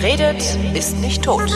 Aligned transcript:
Wer 0.00 0.12
redet, 0.12 0.42
ist 0.74 0.96
nicht 0.98 1.22
tot. 1.24 1.50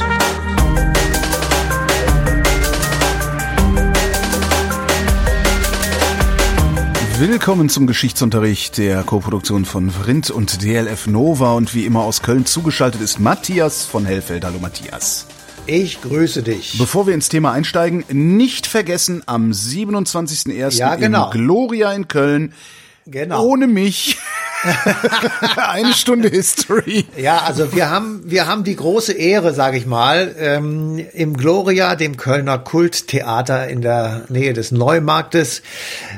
Willkommen 7.18 7.68
zum 7.68 7.86
Geschichtsunterricht 7.86 8.76
der 8.78 9.02
Koproduktion 9.04 9.64
von 9.64 9.90
Vrindt 9.90 10.30
und 10.30 10.62
DLF 10.62 11.06
Nova 11.06 11.52
und 11.52 11.74
wie 11.74 11.86
immer 11.86 12.02
aus 12.02 12.22
Köln 12.22 12.44
zugeschaltet 12.44 13.00
ist 13.00 13.20
Matthias 13.20 13.84
von 13.86 14.04
Hellfeld. 14.04 14.44
Hallo 14.44 14.58
Matthias. 14.60 15.26
Ich 15.66 16.02
grüße 16.02 16.42
dich. 16.42 16.76
Bevor 16.76 17.06
wir 17.06 17.14
ins 17.14 17.28
Thema 17.28 17.52
einsteigen, 17.52 18.04
nicht 18.10 18.66
vergessen, 18.66 19.22
am 19.26 19.52
27.01. 19.52 20.76
Ja, 20.76 20.96
genau. 20.96 21.26
im 21.26 21.30
Gloria 21.30 21.92
in 21.92 22.08
Köln, 22.08 22.52
Genau. 23.06 23.44
ohne 23.44 23.66
mich, 23.68 24.18
eine 25.56 25.92
Stunde 25.92 26.28
History. 26.28 27.04
Ja, 27.16 27.38
also 27.38 27.74
wir 27.74 27.90
haben 27.90 28.22
wir 28.24 28.46
haben 28.46 28.64
die 28.64 28.76
große 28.76 29.12
Ehre, 29.12 29.54
sage 29.54 29.76
ich 29.76 29.86
mal, 29.86 30.34
ähm, 30.38 31.04
im 31.12 31.36
Gloria, 31.36 31.96
dem 31.96 32.16
Kölner 32.16 32.58
Kulttheater 32.58 33.68
in 33.68 33.82
der 33.82 34.24
Nähe 34.28 34.52
des 34.52 34.72
Neumarktes, 34.72 35.62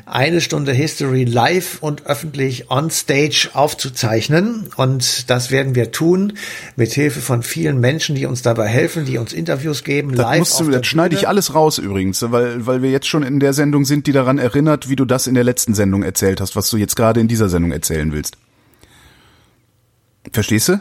eine 0.06 0.40
Stunde 0.40 0.72
History 0.72 1.24
live 1.24 1.78
und 1.80 2.06
öffentlich 2.06 2.70
on 2.70 2.90
Stage 2.90 3.50
aufzuzeichnen. 3.52 4.68
Und 4.76 5.30
das 5.30 5.50
werden 5.50 5.74
wir 5.74 5.92
tun 5.92 6.34
mit 6.76 6.92
Hilfe 6.92 7.20
von 7.20 7.42
vielen 7.42 7.80
Menschen, 7.80 8.14
die 8.14 8.26
uns 8.26 8.42
dabei 8.42 8.68
helfen, 8.68 9.04
die 9.04 9.18
uns 9.18 9.32
Interviews 9.32 9.84
geben. 9.84 10.10
Das, 10.10 10.18
live 10.18 10.38
musst 10.40 10.60
du, 10.60 10.70
das 10.70 10.86
schneide 10.86 11.14
ich 11.14 11.22
Bühne. 11.22 11.28
alles 11.28 11.54
raus 11.54 11.78
übrigens, 11.78 12.22
weil, 12.30 12.66
weil 12.66 12.82
wir 12.82 12.90
jetzt 12.90 13.06
schon 13.06 13.22
in 13.22 13.40
der 13.40 13.52
Sendung 13.52 13.84
sind, 13.84 14.06
die 14.06 14.12
daran 14.12 14.38
erinnert, 14.38 14.88
wie 14.88 14.96
du 14.96 15.04
das 15.04 15.26
in 15.26 15.34
der 15.34 15.44
letzten 15.44 15.74
Sendung 15.74 16.02
erzählt 16.02 16.40
hast, 16.40 16.56
was 16.56 16.70
du 16.70 16.76
jetzt 16.76 16.96
gerade 16.96 17.20
in 17.20 17.28
dieser 17.28 17.48
Sendung 17.48 17.72
erzählen 17.72 18.12
willst. 18.12 18.35
Verstehst 20.32 20.68
du? 20.68 20.80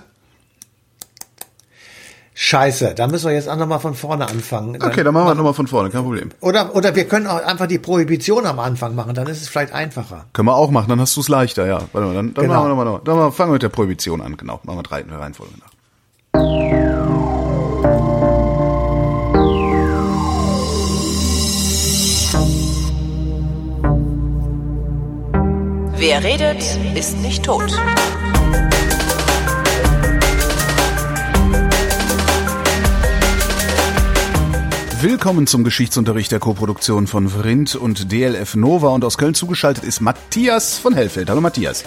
Scheiße, 2.37 2.95
da 2.95 3.07
müssen 3.07 3.27
wir 3.27 3.33
jetzt 3.33 3.47
auch 3.47 3.55
nochmal 3.55 3.79
von 3.79 3.95
vorne 3.95 4.27
anfangen. 4.27 4.75
Okay, 4.83 5.03
dann 5.05 5.13
machen 5.13 5.27
wir 5.27 5.35
nochmal 5.35 5.53
von 5.53 5.67
vorne, 5.67 5.89
kein 5.89 6.03
Problem. 6.03 6.31
Oder, 6.41 6.75
oder 6.75 6.93
wir 6.93 7.07
können 7.07 7.27
auch 7.27 7.41
einfach 7.41 7.65
die 7.65 7.79
Prohibition 7.79 8.45
am 8.45 8.59
Anfang 8.59 8.93
machen, 8.93 9.13
dann 9.15 9.27
ist 9.27 9.41
es 9.41 9.47
vielleicht 9.47 9.71
einfacher. 9.71 10.25
Können 10.33 10.49
wir 10.49 10.55
auch 10.55 10.69
machen, 10.69 10.89
dann 10.89 10.99
hast 10.99 11.15
du 11.15 11.21
es 11.21 11.29
leichter, 11.29 11.65
ja. 11.65 11.79
Warte 11.93 12.07
mal, 12.07 12.13
dann, 12.13 12.33
dann 12.33 12.43
Genau. 12.43 12.55
machen 12.55 12.65
wir 12.65 12.69
nochmal, 12.69 12.85
noch- 12.85 13.03
dann 13.05 13.31
fangen 13.31 13.51
wir 13.51 13.53
mit 13.53 13.63
der 13.63 13.69
Prohibition 13.69 14.19
an, 14.21 14.35
genau. 14.35 14.59
Machen 14.63 14.79
wir 14.79 14.83
drei 14.83 14.99
in 14.99 15.07
der 15.07 15.19
Reihenfolge 15.19 15.53
nach. 15.61 16.75
Wer 25.97 26.23
redet, 26.23 26.61
ist 26.95 27.17
nicht 27.21 27.43
tot. 27.43 27.71
Willkommen 35.07 35.45
zum 35.45 35.63
Geschichtsunterricht 35.63 36.31
der 36.31 36.39
Koproduktion 36.39 37.05
von 37.05 37.29
Vrindt 37.29 37.75
und 37.75 38.11
DLF 38.11 38.55
Nova 38.55 38.87
und 38.87 39.05
aus 39.05 39.19
Köln 39.19 39.35
zugeschaltet 39.35 39.83
ist 39.83 40.01
Matthias 40.01 40.79
von 40.79 40.95
Hellfeld. 40.95 41.29
Hallo 41.29 41.41
Matthias. 41.41 41.83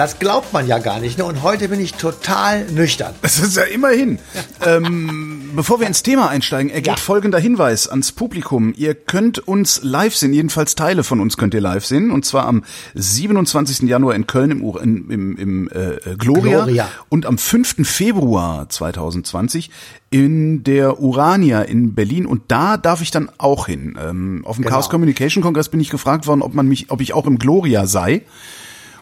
Das 0.00 0.18
glaubt 0.18 0.54
man 0.54 0.66
ja 0.66 0.78
gar 0.78 0.98
nicht. 0.98 1.18
Ne? 1.18 1.26
Und 1.26 1.42
heute 1.42 1.68
bin 1.68 1.78
ich 1.78 1.92
total 1.92 2.64
nüchtern. 2.70 3.12
Das 3.20 3.38
ist 3.38 3.54
ja 3.54 3.64
immerhin. 3.64 4.18
ähm, 4.64 5.50
bevor 5.54 5.78
wir 5.78 5.86
ins 5.86 6.02
Thema 6.02 6.30
einsteigen, 6.30 6.70
ergeht 6.70 6.86
Ja. 6.86 6.96
folgender 6.96 7.38
Hinweis 7.38 7.86
ans 7.86 8.10
Publikum. 8.12 8.72
Ihr 8.78 8.94
könnt 8.94 9.40
uns 9.46 9.80
live 9.82 10.16
sehen, 10.16 10.32
jedenfalls 10.32 10.74
Teile 10.74 11.04
von 11.04 11.20
uns 11.20 11.36
könnt 11.36 11.52
ihr 11.52 11.60
live 11.60 11.84
sehen, 11.84 12.10
und 12.12 12.24
zwar 12.24 12.46
am 12.46 12.64
27. 12.94 13.90
Januar 13.90 14.14
in 14.14 14.26
Köln 14.26 14.50
im, 14.52 14.62
im, 14.62 15.10
im, 15.10 15.36
im 15.36 15.68
äh, 15.68 16.16
Gloria, 16.16 16.64
Gloria. 16.64 16.88
und 17.10 17.26
am 17.26 17.36
5. 17.36 17.86
Februar 17.86 18.70
2020 18.70 19.70
in 20.08 20.64
der 20.64 20.98
Urania 21.00 21.60
in 21.60 21.94
Berlin 21.94 22.24
und 22.24 22.44
da 22.48 22.78
darf 22.78 23.02
ich 23.02 23.10
dann 23.10 23.28
auch 23.36 23.66
hin. 23.66 23.98
Ähm, 24.02 24.46
auf 24.46 24.56
dem 24.56 24.62
Genau. 24.62 24.76
Chaos 24.76 24.88
Communication 24.88 25.42
Kongress 25.42 25.68
bin 25.68 25.78
ich 25.80 25.90
gefragt 25.90 26.26
worden, 26.26 26.40
ob 26.40 26.54
man 26.54 26.66
mich, 26.66 26.90
ob 26.90 27.02
ich 27.02 27.12
auch 27.12 27.26
im 27.26 27.38
Gloria 27.38 27.84
sei. 27.86 28.22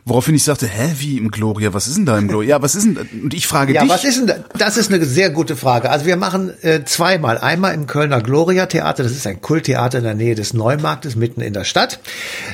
Woraufhin 0.05 0.35
ich 0.35 0.45
sagte, 0.45 0.67
hä, 0.67 0.95
wie 0.99 1.19
im 1.19 1.31
Gloria? 1.31 1.75
Was 1.75 1.87
ist 1.87 1.97
denn 1.99 2.07
da 2.07 2.17
im 2.19 2.29
Gloria? 2.29 2.49
Ja, 2.57 2.63
was 2.63 2.75
ist 2.75 2.85
denn? 2.85 2.97
Und 3.23 3.35
ich 3.35 3.47
frage 3.47 3.75
Ja, 3.75 3.83
dich. 3.83 3.91
was 3.91 4.05
ist 4.05 4.19
denn 4.19 4.27
da? 4.27 4.37
Das 4.57 4.77
ist 4.77 4.93
eine 4.93 5.05
sehr 5.05 5.31
gute 5.31 5.55
Frage. 5.57 5.91
Also 5.91 6.07
wir 6.07 6.17
machen 6.17 6.53
äh, 6.63 6.85
zweimal. 6.85 7.39
Einmal 7.39 7.75
im 7.75 7.87
Kölner 7.87 8.21
Gloria 8.23 8.67
Theater. 8.67 9.03
Das 9.03 9.13
ist 9.13 9.27
ein 9.27 9.41
Kulttheater 9.43 9.99
in 9.99 10.05
der 10.05 10.15
Nähe 10.15 10.35
des 10.35 10.55
Neumarktes, 10.55 11.15
mitten 11.17 11.41
in 11.43 11.53
der 11.53 11.65
Stadt. 11.65 12.01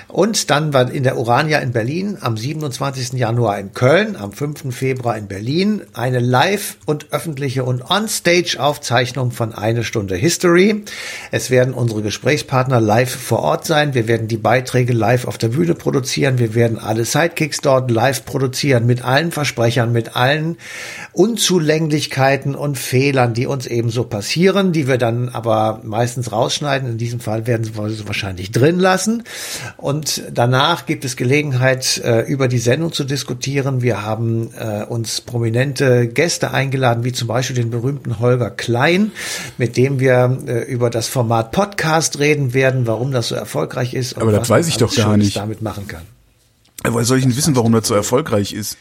Und 0.08 0.50
dann 0.50 0.72
war 0.72 0.90
in 0.90 1.04
der 1.04 1.16
Urania 1.16 1.58
in 1.60 1.72
Berlin 1.72 2.18
am 2.20 2.36
27. 2.36 3.12
Januar 3.12 3.58
in 3.58 3.72
Köln, 3.72 4.16
am 4.16 4.32
5. 4.32 4.74
Februar 4.74 5.16
in 5.16 5.28
Berlin 5.28 5.82
eine 5.92 6.18
live 6.20 6.76
und 6.86 7.12
öffentliche 7.12 7.64
und 7.64 7.88
On-Stage-Aufzeichnung 7.90 9.30
von 9.30 9.52
Eine 9.54 9.84
Stunde 9.84 10.16
History. 10.16 10.84
Es 11.30 11.50
werden 11.50 11.72
unsere 11.74 12.02
Gesprächspartner 12.02 12.80
live 12.80 13.14
vor 13.14 13.40
Ort 13.40 13.64
sein. 13.66 13.94
Wir 13.94 14.08
werden 14.08 14.28
die 14.28 14.36
Beiträge 14.36 14.92
live 14.92 15.26
auf 15.26 15.38
der 15.38 15.48
Bühne 15.48 15.74
produzieren. 15.74 16.38
Wir 16.38 16.54
werden 16.54 16.78
alle 16.78 17.04
Sidekicks 17.34 17.60
dort 17.60 17.90
live 17.90 18.24
produzieren 18.24 18.86
mit 18.86 19.04
allen 19.04 19.32
Versprechern, 19.32 19.92
mit 19.92 20.16
allen 20.16 20.56
Unzulänglichkeiten 21.12 22.54
und 22.54 22.78
Fehlern, 22.78 23.34
die 23.34 23.46
uns 23.46 23.66
eben 23.66 23.90
so 23.90 24.04
passieren, 24.04 24.72
die 24.72 24.86
wir 24.86 24.98
dann 24.98 25.28
aber 25.28 25.80
meistens 25.82 26.32
rausschneiden. 26.32 26.88
In 26.88 26.98
diesem 26.98 27.20
Fall 27.20 27.46
werden 27.46 27.64
sie 27.64 27.76
wahrscheinlich 27.76 28.52
drin 28.52 28.78
lassen. 28.78 29.24
Und 29.76 30.22
danach 30.32 30.86
gibt 30.86 31.04
es 31.04 31.16
Gelegenheit, 31.16 32.00
äh, 32.04 32.20
über 32.22 32.48
die 32.48 32.58
Sendung 32.58 32.92
zu 32.92 33.04
diskutieren. 33.04 33.82
Wir 33.82 34.02
haben 34.02 34.50
äh, 34.58 34.84
uns 34.84 35.20
prominente 35.20 36.08
Gäste 36.08 36.52
eingeladen, 36.52 37.04
wie 37.04 37.12
zum 37.12 37.28
Beispiel 37.28 37.56
den 37.56 37.70
berühmten 37.70 38.20
Holger 38.20 38.50
Klein, 38.50 39.12
mit 39.58 39.76
dem 39.76 40.00
wir 40.00 40.38
äh, 40.46 40.62
über 40.62 40.90
das 40.90 41.08
Format 41.08 41.52
Podcast 41.52 42.18
reden 42.18 42.54
werden, 42.54 42.86
warum 42.86 43.12
das 43.12 43.28
so 43.28 43.34
erfolgreich 43.34 43.94
ist. 43.94 44.14
Und 44.14 44.22
Aber 44.22 44.32
das 44.32 44.48
weiß 44.48 44.68
ich 44.68 44.76
doch 44.76 44.94
gar 44.94 45.16
nicht. 45.16 45.36
damit 45.36 45.62
machen 45.62 45.88
kann. 45.88 46.13
Woher 46.86 47.04
soll 47.04 47.18
ich 47.18 47.24
denn 47.24 47.36
wissen, 47.36 47.56
warum 47.56 47.72
das 47.72 47.88
so 47.88 47.94
erfolgreich 47.94 48.52
ist? 48.52 48.76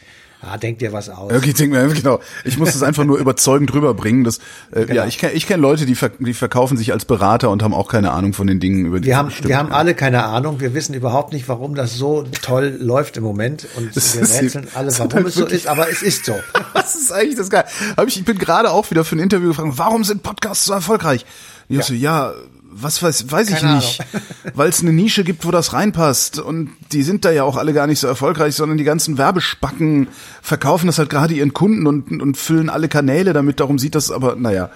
Ah, 0.46 0.58
denk 0.58 0.78
dir 0.78 0.92
was 0.92 1.08
aus. 1.08 1.32
Okay, 1.32 1.50
ich 1.50 1.54
denke 1.54 1.76
mir, 1.76 1.94
genau. 1.94 2.20
Ich 2.44 2.58
muss 2.58 2.72
das 2.72 2.82
einfach 2.82 3.04
nur 3.04 3.18
überzeugend 3.18 3.72
rüberbringen. 3.72 4.24
Dass, 4.24 4.38
äh, 4.72 4.84
Genau. 4.84 4.94
Ja, 4.94 5.06
ich 5.06 5.18
kenne 5.18 5.32
ich 5.32 5.46
kenn 5.46 5.60
Leute, 5.60 5.86
die, 5.86 5.94
ver 5.94 6.10
die 6.18 6.34
verkaufen 6.34 6.76
sich 6.76 6.92
als 6.92 7.06
Berater 7.06 7.50
und 7.50 7.62
haben 7.62 7.72
auch 7.72 7.88
keine 7.88 8.12
Ahnung 8.12 8.34
von 8.34 8.46
den 8.46 8.60
Dingen, 8.60 8.84
über 8.84 9.00
die 9.00 9.06
Wir 9.06 9.16
haben, 9.16 9.32
wir 9.42 9.56
haben 9.56 9.72
alle 9.72 9.94
keine 9.94 10.24
Ahnung. 10.24 10.60
Wir 10.60 10.74
wissen 10.74 10.94
überhaupt 10.94 11.32
nicht, 11.32 11.48
warum 11.48 11.74
das 11.74 11.94
so 11.96 12.24
toll 12.42 12.76
läuft 12.78 13.16
im 13.16 13.24
Moment. 13.24 13.66
Und 13.76 13.96
Das 13.96 14.14
wir 14.14 14.22
rätseln 14.22 14.68
alle, 14.74 14.86
das 14.86 14.98
warum 14.98 15.14
halt 15.14 15.26
es 15.28 15.34
so 15.34 15.46
ist. 15.46 15.66
Aber 15.66 15.88
es 15.88 16.02
ist 16.02 16.26
so. 16.26 16.34
Was 16.74 16.94
ist 16.94 17.10
eigentlich 17.12 17.36
das 17.36 17.48
geil? 17.48 17.64
Hab 17.96 18.06
ich, 18.06 18.18
ich 18.18 18.24
bin 18.24 18.38
gerade 18.38 18.70
auch 18.70 18.90
wieder 18.90 19.04
für 19.04 19.16
ein 19.16 19.20
Interview 19.20 19.48
gefragt, 19.48 19.70
warum 19.76 20.04
sind 20.04 20.22
Podcasts 20.22 20.66
so 20.66 20.74
erfolgreich? 20.74 21.24
Und 21.70 21.78
ich 21.78 21.84
so, 21.84 21.94
ja, 21.94 22.34
was 22.76 23.02
weiß, 23.02 23.30
weiß 23.30 23.50
ich 23.50 23.56
Keine 23.60 23.76
nicht. 23.76 23.98
Weil 24.54 24.68
es 24.68 24.80
eine 24.82 24.92
Nische 24.92 25.22
gibt, 25.24 25.44
wo 25.46 25.50
das 25.50 25.72
reinpasst. 25.72 26.38
Und 26.38 26.70
die 26.92 27.02
sind 27.02 27.24
da 27.24 27.30
ja 27.30 27.44
auch 27.44 27.56
alle 27.56 27.72
gar 27.72 27.86
nicht 27.86 28.00
so 28.00 28.06
erfolgreich, 28.06 28.54
sondern 28.54 28.78
die 28.78 28.84
ganzen 28.84 29.16
Werbespacken 29.18 30.08
verkaufen 30.42 30.86
das 30.86 30.98
halt 30.98 31.10
gerade 31.10 31.34
ihren 31.34 31.54
Kunden 31.54 31.86
und, 31.86 32.20
und 32.20 32.36
füllen 32.36 32.68
alle 32.70 32.88
Kanäle 32.88 33.32
damit. 33.32 33.60
Darum 33.60 33.78
sieht 33.78 33.94
das 33.94 34.10
aber, 34.10 34.36
naja. 34.36 34.70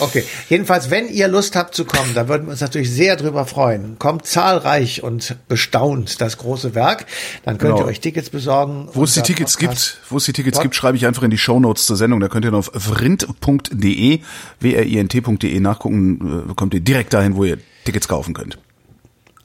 Okay. 0.00 0.24
Jedenfalls, 0.48 0.90
wenn 0.90 1.08
ihr 1.08 1.28
Lust 1.28 1.54
habt 1.54 1.74
zu 1.74 1.84
kommen, 1.84 2.14
da 2.14 2.28
würden 2.28 2.46
wir 2.46 2.50
uns 2.52 2.60
natürlich 2.60 2.90
sehr 2.90 3.16
drüber 3.16 3.46
freuen. 3.46 3.96
Kommt 3.98 4.26
zahlreich 4.26 5.02
und 5.02 5.36
bestaunt 5.48 6.20
das 6.20 6.36
große 6.38 6.74
Werk. 6.74 7.06
Dann 7.44 7.58
könnt 7.58 7.74
Genau. 7.74 7.86
ihr 7.86 7.90
euch 7.90 8.00
Tickets 8.00 8.30
besorgen. 8.30 8.88
Wo 8.92 9.04
es 9.04 9.14
die 9.14 9.22
Tickets 9.22 9.56
Podcast- 9.56 9.60
gibt, 9.96 10.10
wo 10.10 10.16
es 10.16 10.24
die 10.24 10.32
Tickets 10.32 10.56
Pod- 10.58 10.62
gibt, 10.64 10.74
schreibe 10.74 10.96
ich 10.96 11.06
einfach 11.06 11.22
in 11.22 11.30
die 11.30 11.38
Shownotes 11.38 11.86
zur 11.86 11.96
Sendung. 11.96 12.20
Da 12.20 12.28
könnt 12.28 12.44
ihr 12.44 12.50
dann 12.50 12.58
auf 12.58 12.70
vrind.de, 12.74 14.20
w-r-i-n-t.de 14.60 15.60
nachgucken, 15.60 16.44
äh, 16.50 16.54
kommt 16.54 16.74
ihr 16.74 16.80
direkt 16.80 17.14
dahin, 17.14 17.23
wo 17.36 17.44
ihr 17.44 17.58
Tickets 17.84 18.08
kaufen 18.08 18.34
könnt. 18.34 18.58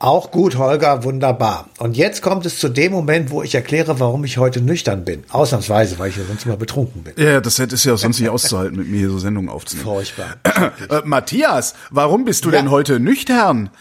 Auch 0.02 0.32
gut, 0.32 0.58
Holger, 0.58 1.04
wunderbar. 1.04 1.68
Und 1.78 1.98
jetzt 1.98 2.22
kommt 2.22 2.46
es 2.46 2.58
zu 2.58 2.70
dem 2.70 2.94
Moment, 2.94 3.32
wo 3.32 3.44
ich 3.44 3.54
erkläre, 3.54 4.00
warum 4.00 4.24
ich 4.24 4.38
heute 4.38 4.62
nüchtern 4.62 5.04
bin. 5.04 5.26
Ausnahmsweise, 5.30 6.00
weil 6.00 6.10
ich 6.10 6.16
ja 6.16 6.24
sonst 6.26 6.46
immer 6.46 6.56
betrunken 6.56 7.04
bin. 7.04 7.14
Ja, 7.18 7.42
das 7.42 7.60
hätte- 7.60 7.76
ist 7.76 7.84
ja 7.84 7.98
sonst 7.98 8.20
nicht 8.22 8.30
auszuhalten, 8.30 8.78
mit 8.78 8.88
mir 8.88 9.00
hier 9.00 9.10
so 9.10 9.20
Sendungen 9.20 9.50
aufzunehmen. 9.50 9.86
Furchtbar. 9.86 10.38
Äh, 10.46 11.02
Matthias, 11.04 11.74
warum 11.90 12.24
bist 12.24 12.46
du 12.46 12.50
Ja. 12.50 12.60
denn 12.62 12.72
heute 12.72 13.02
nüchtern? 13.02 13.72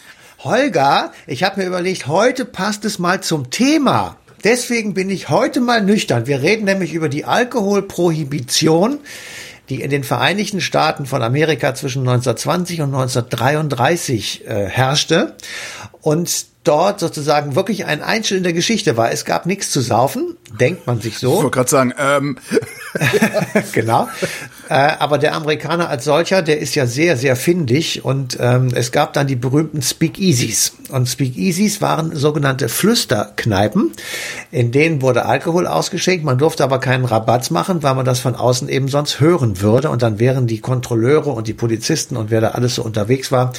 Holger, 0.43 1.13
ich 1.29 1.45
habe 1.45 1.61
mir 1.61 1.67
überlegt, 1.69 2.09
heute 2.09 2.45
passt 2.45 2.85
es 2.85 2.99
mal 2.99 3.21
zum 3.21 3.51
Thema. 3.51 4.17
Deswegen 4.43 4.95
bin 4.95 5.11
ich 5.11 5.29
heute 5.29 5.61
mal 5.61 5.83
nüchtern. 5.85 6.27
Wir 6.27 6.43
reden 6.43 6.65
nämlich 6.65 6.95
über 6.95 7.09
die 7.09 7.25
Alkoholprohibition, 7.27 8.99
die 9.69 9.83
in 9.83 9.91
den 9.91 10.05
Vereinigten 10.05 10.61
Staaten 10.61 11.07
von 11.07 11.23
Amerika 11.23 11.75
zwischen 11.75 12.01
1920 12.01 12.81
und 12.81 12.95
1933 12.95 14.47
äh, 14.47 14.67
herrschte. 14.67 15.37
Und 16.01 16.47
dort 16.69 17.01
sozusagen 17.01 17.55
wirklich 17.57 17.87
ein 17.87 18.03
Einschnitt 18.03 18.39
in 18.39 18.45
der 18.45 18.53
Geschichte 18.53 18.97
war. 18.97 19.11
Es 19.11 19.25
gab 19.25 19.47
nichts 19.47 19.71
zu 19.71 19.81
saufen, 19.81 20.37
denkt 20.61 20.87
man 20.87 21.01
sich 21.01 21.15
Ich 21.15 21.19
so. 21.21 21.37
wollte 21.37 21.51
gerade 21.51 21.71
sagen, 21.71 21.95
ähm, 21.99 22.37
genau. 23.73 24.09
Äh, 24.69 24.75
aber 24.99 25.17
der 25.17 25.35
Amerikaner 25.35 25.89
als 25.89 26.05
solcher, 26.05 26.43
der 26.43 26.59
ist 26.59 26.75
ja 26.75 26.87
sehr, 26.87 27.17
sehr 27.17 27.37
findig 27.37 28.05
und 28.05 28.37
ähm, 28.39 28.69
es 28.75 28.93
gab 28.93 29.15
dann 29.15 29.27
die 29.27 29.37
berühmten 29.37 29.81
Speakeasies. 29.81 30.73
Und 30.91 31.09
Speakeasies 31.09 31.81
waren 31.81 32.15
sogenannte 32.15 32.69
Flüsterkneipen, 32.69 33.93
in 34.51 34.71
denen 34.71 35.01
wurde 35.01 35.25
Alkohol 35.25 35.67
ausgeschenkt, 35.67 36.25
man 36.25 36.37
durfte 36.37 36.65
aber 36.65 36.81
keinen 36.81 37.07
Rabatz 37.07 37.49
machen, 37.51 37.83
weil 37.83 37.95
man 37.95 38.05
das 38.05 38.21
von 38.21 38.35
außen 38.35 38.69
eben 38.69 38.89
sonst 38.89 39.21
hören 39.21 39.63
würde 39.63 39.89
und 39.89 40.03
dann 40.03 40.19
wären 40.19 40.47
die 40.47 40.61
Kontrolleure 40.61 41.31
und 41.31 41.49
die 41.49 41.55
Polizisten 41.55 42.17
und 42.19 42.31
wer 42.31 42.43
da 42.43 42.49
alles 42.49 42.75
so 42.75 42.83
unterwegs 42.83 43.33
war, 43.33 43.55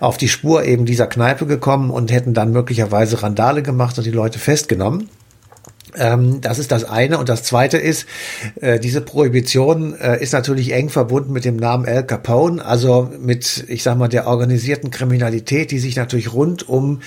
auf 0.00 0.16
die 0.16 0.28
Spur 0.28 0.64
eben 0.64 0.86
dieser 0.86 1.06
Kneipe 1.06 1.44
gekommen 1.44 1.90
und 1.90 2.10
hätten 2.10 2.32
dann 2.32 2.53
möglicherweise 2.54 3.22
Randale 3.22 3.62
gemacht 3.62 3.98
und 3.98 4.04
die 4.04 4.10
Leute 4.10 4.38
festgenommen. 4.38 5.10
Ähm, 5.96 6.40
das 6.40 6.58
ist 6.58 6.72
das 6.72 6.84
eine. 6.84 7.18
Und 7.18 7.28
das 7.28 7.42
zweite 7.42 7.78
ist, 7.78 8.06
äh, 8.60 8.80
diese 8.80 9.00
Prohibition 9.00 9.94
äh, 9.94 10.20
ist 10.22 10.32
natürlich 10.32 10.72
eng 10.72 10.88
verbunden 10.88 11.32
mit 11.32 11.44
dem 11.44 11.56
Namen 11.56 11.86
Al 11.86 12.04
Capone, 12.04 12.64
also 12.64 13.10
mit, 13.20 13.64
ich 13.68 13.82
sag 13.82 13.96
mal, 13.96 14.08
der 14.08 14.26
organisierten 14.26 14.90
Kriminalität, 14.90 15.70
die 15.70 15.78
sich 15.78 15.96
natürlich 15.96 16.32
rund 16.32 16.68
um 16.68 17.00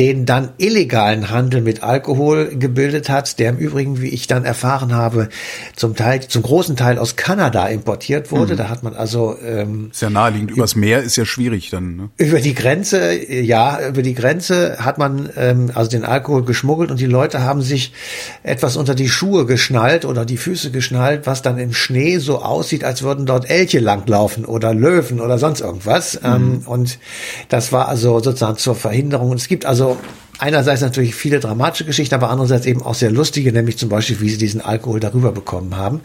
den 0.00 0.24
dann 0.24 0.48
illegalen 0.56 1.28
Handel 1.28 1.60
mit 1.60 1.82
Alkohol 1.82 2.56
gebildet 2.56 3.10
hat, 3.10 3.38
der 3.38 3.50
im 3.50 3.58
Übrigen, 3.58 4.00
wie 4.00 4.08
ich 4.08 4.26
dann 4.26 4.46
erfahren 4.46 4.94
habe, 4.94 5.28
zum 5.76 5.94
Teil, 5.94 6.26
zum 6.26 6.40
großen 6.40 6.74
Teil 6.74 6.98
aus 6.98 7.16
Kanada 7.16 7.66
importiert 7.66 8.32
wurde. 8.32 8.54
Mhm. 8.54 8.56
Da 8.56 8.68
hat 8.70 8.82
man 8.82 8.94
also 8.94 9.36
ähm, 9.44 9.90
ja 10.00 10.08
naheliegend. 10.08 10.52
Übers 10.52 10.74
Meer 10.74 11.02
ist 11.02 11.16
ja 11.16 11.26
schwierig 11.26 11.68
dann. 11.68 11.96
Ne? 11.96 12.08
Über 12.16 12.40
die 12.40 12.54
Grenze, 12.54 13.12
ja, 13.30 13.88
über 13.88 14.00
die 14.00 14.14
Grenze 14.14 14.78
hat 14.78 14.96
man 14.96 15.28
ähm, 15.36 15.70
also 15.74 15.90
den 15.90 16.06
Alkohol 16.06 16.44
geschmuggelt 16.46 16.90
und 16.90 16.98
die 16.98 17.04
Leute 17.04 17.42
haben 17.42 17.60
sich 17.60 17.92
etwas 18.42 18.78
unter 18.78 18.94
die 18.94 19.10
Schuhe 19.10 19.44
geschnallt 19.44 20.06
oder 20.06 20.24
die 20.24 20.38
Füße 20.38 20.70
geschnallt, 20.70 21.26
was 21.26 21.42
dann 21.42 21.58
im 21.58 21.74
Schnee 21.74 22.16
so 22.16 22.40
aussieht, 22.40 22.84
als 22.84 23.02
würden 23.02 23.26
dort 23.26 23.50
Elche 23.50 23.80
langlaufen 23.80 24.46
oder 24.46 24.72
Löwen 24.72 25.20
oder 25.20 25.36
sonst 25.36 25.60
irgendwas. 25.60 26.18
Mhm. 26.22 26.26
Ähm, 26.26 26.62
und 26.64 26.98
das 27.50 27.70
war 27.70 27.88
also 27.88 28.18
sozusagen 28.20 28.56
zur 28.56 28.74
Verhinderung. 28.74 29.28
Und 29.28 29.36
es 29.36 29.48
gibt 29.48 29.66
also 29.66 29.89
einerseits 30.38 30.80
natürlich 30.80 31.14
viele 31.14 31.40
dramatische 31.40 31.84
Geschichten, 31.84 32.14
aber 32.14 32.30
andererseits 32.30 32.66
eben 32.66 32.82
auch 32.82 32.94
sehr 32.94 33.10
lustige, 33.10 33.52
nämlich 33.52 33.78
zum 33.78 33.88
Beispiel, 33.88 34.20
wie 34.20 34.30
sie 34.30 34.38
diesen 34.38 34.60
Alkohol 34.60 35.00
darüber 35.00 35.32
bekommen 35.32 35.76
haben. 35.76 36.00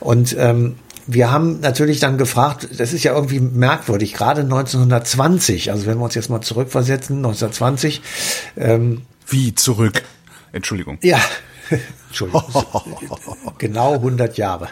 Und 0.00 0.36
ähm, 0.38 0.76
wir 1.06 1.30
haben 1.30 1.60
natürlich 1.60 2.00
dann 2.00 2.18
gefragt, 2.18 2.68
das 2.76 2.92
ist 2.92 3.02
ja 3.02 3.14
irgendwie 3.14 3.40
merkwürdig, 3.40 4.12
gerade 4.12 4.42
1920, 4.42 5.72
also 5.72 5.86
wenn 5.86 5.96
wir 5.96 6.04
uns 6.04 6.14
jetzt 6.14 6.28
mal 6.28 6.42
zurückversetzen, 6.42 7.16
1920. 7.16 8.02
Ähm, 8.58 9.02
Wie 9.26 9.54
zurück? 9.54 10.02
Entschuldigung. 10.52 10.98
Ja, 11.02 11.20
Entschuldigung, 12.08 12.42
genau 13.58 13.94
100 13.94 14.38
Jahre. 14.38 14.68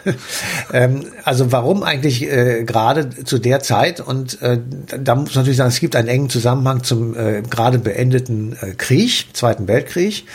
ähm, 0.73 1.05
also 1.23 1.51
warum 1.51 1.83
eigentlich 1.83 2.23
äh, 2.23 2.63
gerade 2.63 3.09
zu 3.23 3.37
der 3.37 3.61
Zeit? 3.61 3.99
Und 3.99 4.41
äh, 4.41 4.59
da 4.99 5.15
muss 5.15 5.35
man 5.35 5.43
natürlich 5.43 5.57
sagen, 5.57 5.69
es 5.69 5.79
gibt 5.79 5.95
einen 5.95 6.07
engen 6.07 6.29
Zusammenhang 6.29 6.83
zum 6.83 7.15
äh, 7.15 7.41
gerade 7.43 7.79
beendeten 7.79 8.57
äh, 8.59 8.71
Krieg, 8.73 9.27
Zweiten 9.33 9.67
Weltkrieg. 9.67 10.25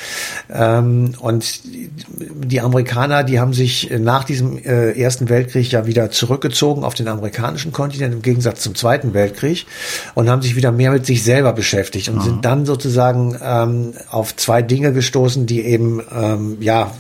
Ähm, 0.52 1.14
und 1.18 1.60
die 1.64 2.60
Amerikaner, 2.60 3.24
die 3.24 3.40
haben 3.40 3.52
sich 3.52 3.90
nach 3.98 4.24
diesem 4.24 4.58
äh, 4.58 4.92
Ersten 4.92 5.28
Weltkrieg 5.28 5.70
ja 5.72 5.86
wieder 5.86 6.10
zurückgezogen 6.10 6.84
auf 6.84 6.94
den 6.94 7.08
amerikanischen 7.08 7.72
Kontinent 7.72 8.14
im 8.14 8.22
Gegensatz 8.22 8.60
zum 8.60 8.74
Zweiten 8.74 9.14
Weltkrieg 9.14 9.66
und 10.14 10.28
haben 10.28 10.42
sich 10.42 10.56
wieder 10.56 10.72
mehr 10.72 10.92
mit 10.92 11.06
sich 11.06 11.24
selber 11.24 11.52
beschäftigt 11.52 12.08
und 12.08 12.16
mhm. 12.16 12.22
sind 12.22 12.44
dann 12.44 12.66
sozusagen 12.66 13.36
ähm, 13.42 13.94
auf 14.10 14.36
zwei 14.36 14.62
Dinge 14.62 14.92
gestoßen, 14.92 15.46
die 15.46 15.64
eben 15.64 16.00
ähm, 16.14 16.56
ja 16.92 16.98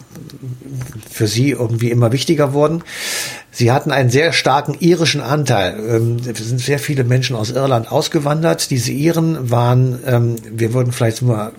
für 1.10 1.26
sie 1.26 1.50
irgendwie 1.50 1.90
immer 1.90 2.12
wichtiger 2.12 2.52
wurden. 2.52 2.82
Sie 3.50 3.70
hatten 3.70 3.90
einen 3.90 4.10
sehr 4.10 4.32
starken 4.32 4.74
irischen 4.80 5.20
Anteil. 5.20 5.78
Ähm, 5.78 6.16
es 6.26 6.38
sind 6.38 6.60
sehr 6.60 6.78
viele 6.78 7.04
Menschen 7.04 7.36
aus 7.36 7.50
Irland 7.50 7.90
ausgewandert. 7.90 8.70
Diese 8.70 8.92
Iren 8.92 9.50
waren, 9.50 9.98
ähm, 10.06 10.36
wir 10.50 10.72
würden 10.72 10.92
vielleicht 10.92 11.22
mal 11.22 11.52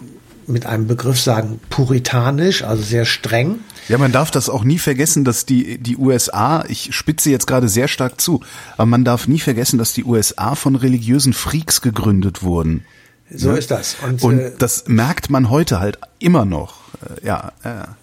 mit 0.46 0.66
einem 0.66 0.88
Begriff 0.88 1.22
sagen, 1.22 1.60
puritanisch, 1.70 2.64
also 2.64 2.84
sehr 2.84 3.06
streng. 3.06 3.60
Ja, 3.88 3.98
man 3.98 4.12
darf 4.12 4.32
das 4.32 4.50
auch 4.50 4.64
nie 4.64 4.80
vergessen, 4.80 5.24
dass 5.24 5.46
die, 5.46 5.78
die 5.78 5.96
USA, 5.98 6.66
ich 6.68 6.94
spitze 6.94 7.30
jetzt 7.30 7.48
gerade 7.48 7.70
sehr 7.70 7.88
stark 7.88 8.20
zu, 8.20 8.42
aber 8.76 8.86
man 8.86 9.06
darf 9.06 9.28
nie 9.28 9.40
vergessen, 9.40 9.78
dass 9.78 9.94
die 9.94 10.04
USA 10.04 10.56
von 10.56 10.76
religiösen 10.76 11.34
Freaks 11.34 11.82
gegründet 11.82 12.44
wurden. 12.44 12.86
So 13.30 13.52
ja? 13.52 13.56
ist 13.56 13.72
das. 13.72 13.96
Und, 14.06 14.22
Und 14.22 14.40
äh, 14.40 14.52
das 14.58 14.86
merkt 14.88 15.30
man 15.30 15.50
heute 15.50 15.80
halt 15.80 15.98
immer 16.20 16.44
noch. 16.44 16.76
Äh, 17.02 17.26
ja, 17.26 17.52
ja. 17.64 17.96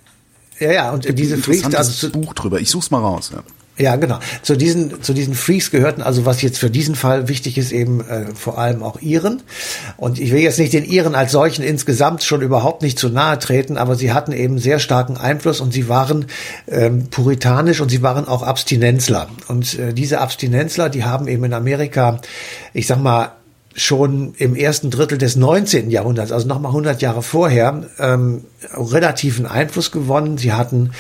Ja, 0.60 0.72
ja, 0.72 0.90
und 0.90 1.18
diese 1.18 1.38
Freaks, 1.38 1.74
also 1.74 2.10
Buch 2.10 2.34
drüber. 2.34 2.60
Ich 2.60 2.70
such's 2.70 2.90
mal 2.90 3.00
raus. 3.00 3.30
Ja. 3.32 3.42
Ja, 3.80 3.96
genau. 3.96 4.18
Zu 4.42 4.56
diesen, 4.56 5.02
zu 5.02 5.14
diesen 5.14 5.34
Freaks 5.34 5.70
gehörten 5.70 6.02
also, 6.02 6.26
was 6.26 6.42
jetzt 6.42 6.58
für 6.58 6.68
diesen 6.68 6.94
Fall 6.94 7.28
wichtig 7.28 7.56
ist, 7.56 7.72
eben 7.72 8.02
äh, 8.02 8.26
vor 8.34 8.58
allem 8.58 8.82
auch 8.82 9.00
Iren. 9.00 9.42
Und 9.96 10.18
ich 10.18 10.32
will 10.32 10.40
jetzt 10.40 10.58
nicht 10.58 10.74
den 10.74 10.84
Iren 10.84 11.14
als 11.14 11.32
solchen 11.32 11.64
insgesamt 11.64 12.22
schon 12.22 12.42
überhaupt 12.42 12.82
nicht 12.82 12.98
zu 12.98 13.08
nahe 13.08 13.38
treten, 13.38 13.78
aber 13.78 13.94
sie 13.94 14.12
hatten 14.12 14.32
eben 14.32 14.58
sehr 14.58 14.80
starken 14.80 15.16
Einfluss 15.16 15.62
und 15.62 15.72
sie 15.72 15.88
waren 15.88 16.26
ähm, 16.68 17.06
puritanisch 17.08 17.80
und 17.80 17.88
sie 17.88 18.02
waren 18.02 18.28
auch 18.28 18.42
Abstinenzler. 18.42 19.28
Und 19.48 19.78
äh, 19.78 19.94
diese 19.94 20.20
Abstinenzler, 20.20 20.90
die 20.90 21.04
haben 21.04 21.26
eben 21.26 21.44
in 21.44 21.54
Amerika, 21.54 22.20
ich 22.74 22.86
sag 22.86 23.00
mal, 23.00 23.32
schon 23.76 24.34
im 24.38 24.56
ersten 24.56 24.90
Drittel 24.90 25.17
des 25.17 25.37
19. 25.37 25.90
Jahrhunderts, 25.90 26.32
also 26.32 26.49
nochmal 26.49 26.70
100 26.70 27.00
Jahre 27.02 27.22
vorher, 27.22 27.84
ähm, 28.00 28.43
relativen 28.75 29.46
Einfluss 29.46 29.93
gewonnen. 29.93 30.38
Sie 30.38 30.52
hatten, 30.52 30.90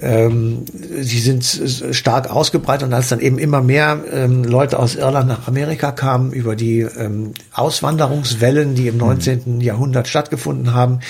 ähm, 0.00 0.64
sie 1.00 1.18
sind 1.18 1.44
stark 1.92 2.30
ausgebreitet 2.30 2.86
und 2.86 2.94
als 2.94 3.08
dann 3.08 3.20
eben 3.20 3.38
immer 3.38 3.62
mehr 3.62 4.04
ähm, 4.12 4.44
Leute 4.44 4.78
aus 4.78 4.96
Irland 4.96 5.28
nach 5.28 5.48
Amerika 5.48 5.92
kamen 5.92 6.32
über 6.32 6.56
die 6.56 6.80
ähm, 6.80 7.32
Auswanderungswellen, 7.52 8.74
die 8.74 8.88
im 8.88 8.98
19. 8.98 9.42
Mhm. 9.46 9.60
Jahrhundert 9.62 10.06
stattgefunden 10.06 10.74
haben, 10.74 11.00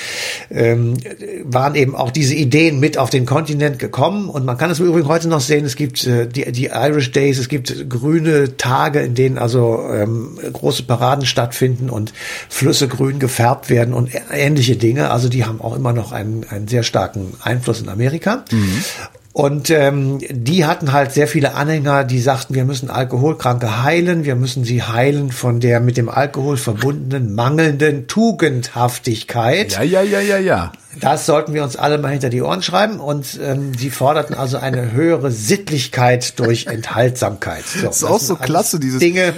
ähm, 0.51 0.97
waren 1.45 1.75
eben 1.75 1.97
auch 1.97 2.13
diese 2.13 2.35
Ideen 2.35 2.79
mit 2.79 2.99
auf 2.99 3.11
den 3.11 3.27
Kontinent 3.27 3.81
gekommen. 3.81 4.31
Und 4.31 4.47
man 4.47 4.57
kann 4.57 4.71
es 4.71 4.79
übrigens 4.79 5.09
heute 5.09 5.29
noch 5.29 5.41
sehen. 5.41 5.65
Es 5.65 5.75
gibt 5.75 6.07
äh, 6.07 6.29
die, 6.29 6.51
die 6.53 6.67
Irish 6.67 7.11
Days, 7.11 7.39
es 7.39 7.49
gibt 7.49 7.91
grüne 7.91 8.57
Tage, 8.57 9.01
in 9.01 9.15
denen 9.17 9.39
also 9.39 9.85
ähm, 9.93 10.39
große 10.53 10.85
Paraden 10.85 11.00
stattfinden 11.27 11.91
und 11.91 12.15
Flüsse 12.49 12.89
grün 12.89 13.19
gefärbt 13.19 13.69
werden 13.69 13.93
und 13.93 14.11
ähnliche 14.33 14.77
Dinge. 14.77 15.11
Also 15.11 15.29
die 15.29 15.45
haben 15.45 15.61
auch 15.61 15.77
immer 15.77 15.91
immer 15.91 16.03
noch 16.03 16.13
einen, 16.13 16.45
einen 16.49 16.69
sehr 16.69 16.83
starken 16.83 17.35
Einfluss 17.43 17.81
in 17.81 17.89
Amerika. 17.89 18.45
Mhm. 18.51 18.85
Und 19.33 19.71
ähm, 19.71 20.19
die 20.29 20.67
hatten 20.67 20.93
halt 20.93 21.13
sehr 21.13 21.29
viele 21.29 21.55
Anhänger, 21.55 22.03
die 22.03 22.21
sagten, 22.21 22.55
wir 22.55 22.65
müssen 22.65 22.91
Alkoholkranke 22.91 23.85
heilen, 23.85 24.25
wir 24.25 24.35
müssen 24.35 24.65
sie 24.65 24.83
heilen 24.83 25.31
von 25.31 25.61
der 25.61 25.79
mit 25.79 25.97
dem 25.97 26.09
Alkohol 26.09 26.57
verbundenen 26.57 27.35
mangelnden 27.35 28.09
Tugendhaftigkeit. 28.09 29.73
Ja, 29.73 29.83
ja, 29.83 30.03
ja, 30.03 30.21
ja, 30.21 30.39
ja. 30.39 30.73
Das 30.99 31.25
sollten 31.25 31.55
wir 31.55 31.63
uns 31.63 31.77
alle 31.77 31.99
mal 31.99 32.09
hinter 32.11 32.31
die 32.31 32.43
Ohren 32.43 32.63
schreiben. 32.63 32.99
Und 32.99 33.39
ähm, 33.41 33.75
sie 33.75 33.91
forderten 33.91 34.35
also 34.35 34.57
eine 34.57 34.91
höhere 34.91 35.31
Sittlichkeit 35.31 36.39
durch 36.41 36.67
Enthaltsamkeit. 36.67 37.65
So, 37.65 37.87
das 37.87 37.97
ist 37.99 38.05
auch 38.05 38.19
so 38.21 38.35
klasse, 38.37 38.81
dieses 38.81 38.99
Dinge. 38.99 39.35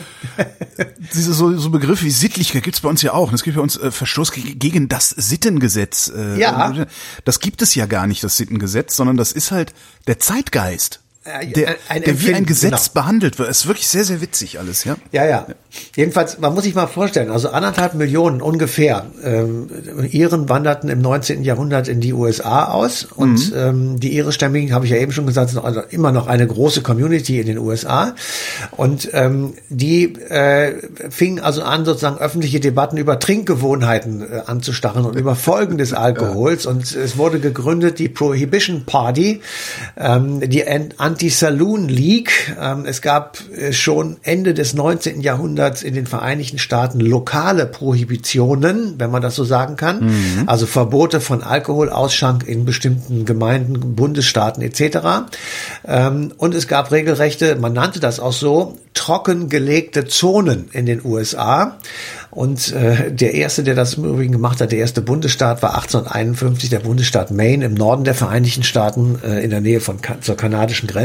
diese 1.14 1.34
so, 1.34 1.56
so 1.58 1.70
Begriffe 1.70 2.06
wie 2.06 2.10
Sittlichkeit 2.10 2.62
gibt's 2.62 2.80
bei 2.80 2.88
uns 2.88 3.02
ja 3.02 3.12
auch. 3.12 3.28
Und 3.28 3.34
es 3.34 3.42
gibt 3.42 3.56
bei 3.56 3.62
uns 3.62 3.76
äh, 3.76 3.90
Verstoß 3.90 4.32
gegen 4.32 4.88
das 4.88 5.10
Sittengesetz. 5.10 6.10
Äh, 6.16 6.38
ja. 6.38 6.86
Das 7.24 7.40
gibt 7.40 7.60
es 7.60 7.74
ja 7.74 7.84
gar 7.84 8.06
nicht, 8.06 8.24
das 8.24 8.38
Sittengesetz, 8.38 8.96
sondern 8.96 9.18
das 9.18 9.32
ist 9.32 9.50
halt 9.50 9.74
der 10.06 10.18
Zeitgeist. 10.18 11.01
Äh, 11.24 11.46
der, 11.52 11.76
ein 11.88 12.02
der 12.02 12.20
wie 12.20 12.34
ein 12.34 12.46
Gesetz 12.46 12.90
genau. 12.92 13.02
behandelt 13.02 13.38
wird. 13.38 13.48
Ist 13.48 13.68
wirklich 13.68 13.86
sehr, 13.86 14.02
sehr 14.02 14.20
witzig 14.20 14.58
alles, 14.58 14.82
ja? 14.82 14.96
Ja, 15.12 15.24
ja. 15.24 15.46
Jedenfalls, 15.94 16.40
man 16.40 16.52
muss 16.52 16.64
sich 16.64 16.74
mal 16.74 16.88
vorstellen, 16.88 17.30
also 17.30 17.50
anderthalb 17.50 17.94
Millionen 17.94 18.42
ungefähr 18.42 19.06
ähm, 19.22 19.68
Iren 20.10 20.48
wanderten 20.48 20.88
im 20.90 21.00
19. 21.00 21.44
Jahrhundert 21.44 21.86
in 21.86 22.00
die 22.00 22.12
USA 22.12 22.64
aus 22.64 23.04
und 23.04 23.52
mhm. 23.52 23.56
ähm, 23.56 24.00
die 24.00 24.16
irischstämmigen, 24.16 24.74
habe 24.74 24.86
ich 24.86 24.90
ja 24.90 24.98
eben 24.98 25.12
schon 25.12 25.26
gesagt, 25.26 25.50
sind 25.50 25.64
also 25.64 25.80
immer 25.90 26.10
noch 26.10 26.26
eine 26.26 26.44
große 26.44 26.82
Community 26.82 27.38
in 27.38 27.46
den 27.46 27.58
USA 27.58 28.16
und 28.72 29.08
ähm, 29.12 29.54
die 29.68 30.14
äh, 30.14 30.74
fingen 31.10 31.38
also 31.38 31.62
an, 31.62 31.84
sozusagen 31.84 32.18
öffentliche 32.18 32.58
Debatten 32.58 32.96
über 32.96 33.20
Trinkgewohnheiten 33.20 34.22
äh, 34.22 34.42
anzustacheln 34.46 35.04
und 35.04 35.16
über 35.16 35.36
Folgen 35.36 35.78
des 35.78 35.92
Alkohols 35.92 36.66
und 36.66 36.94
es 36.94 37.16
wurde 37.16 37.38
gegründet 37.38 38.00
die 38.00 38.08
Prohibition 38.08 38.84
Party, 38.86 39.40
ähm, 39.96 40.40
die 40.40 40.62
Anti-Saloon 41.12 41.88
League. 41.90 42.56
Ähm, 42.58 42.86
es 42.86 43.02
gab 43.02 43.38
äh, 43.54 43.74
schon 43.74 44.16
Ende 44.22 44.54
des 44.54 44.72
19. 44.72 45.20
Jahrhunderts 45.20 45.82
in 45.82 45.92
den 45.92 46.06
Vereinigten 46.06 46.58
Staaten 46.58 47.00
lokale 47.00 47.66
Prohibitionen, 47.66 48.94
wenn 48.96 49.10
man 49.10 49.20
das 49.20 49.36
so 49.36 49.44
sagen 49.44 49.76
kann. 49.76 50.06
Mhm. 50.06 50.42
Also 50.46 50.64
Verbote 50.64 51.20
von 51.20 51.42
Alkoholausschank 51.42 52.48
in 52.48 52.64
bestimmten 52.64 53.26
Gemeinden, 53.26 53.94
Bundesstaaten 53.94 54.62
etc. 54.62 55.26
Ähm, 55.86 56.32
und 56.38 56.54
es 56.54 56.66
gab 56.66 56.90
regelrechte, 56.90 57.56
man 57.56 57.74
nannte 57.74 58.00
das 58.00 58.18
auch 58.18 58.32
so, 58.32 58.78
trockengelegte 58.94 60.06
Zonen 60.06 60.68
in 60.72 60.86
den 60.86 61.04
USA 61.04 61.78
Und 62.34 62.72
äh, 62.72 63.12
der 63.12 63.34
erste, 63.34 63.62
der 63.62 63.74
das 63.74 63.94
im 63.94 64.04
Übrigen 64.04 64.32
gemacht 64.32 64.60
hat, 64.62 64.72
der 64.72 64.78
erste 64.78 65.02
Bundesstaat 65.02 65.62
war 65.62 65.74
1851 65.74 66.70
der 66.70 66.78
Bundesstaat 66.78 67.30
Maine 67.30 67.66
im 67.66 67.74
Norden 67.74 68.04
der 68.04 68.14
Vereinigten 68.14 68.62
Staaten 68.62 69.18
äh, 69.22 69.44
in 69.44 69.50
der 69.50 69.60
Nähe 69.60 69.80
von 69.80 69.98
zur 70.22 70.34
kanadischen 70.34 70.86
Grenze. 70.86 71.01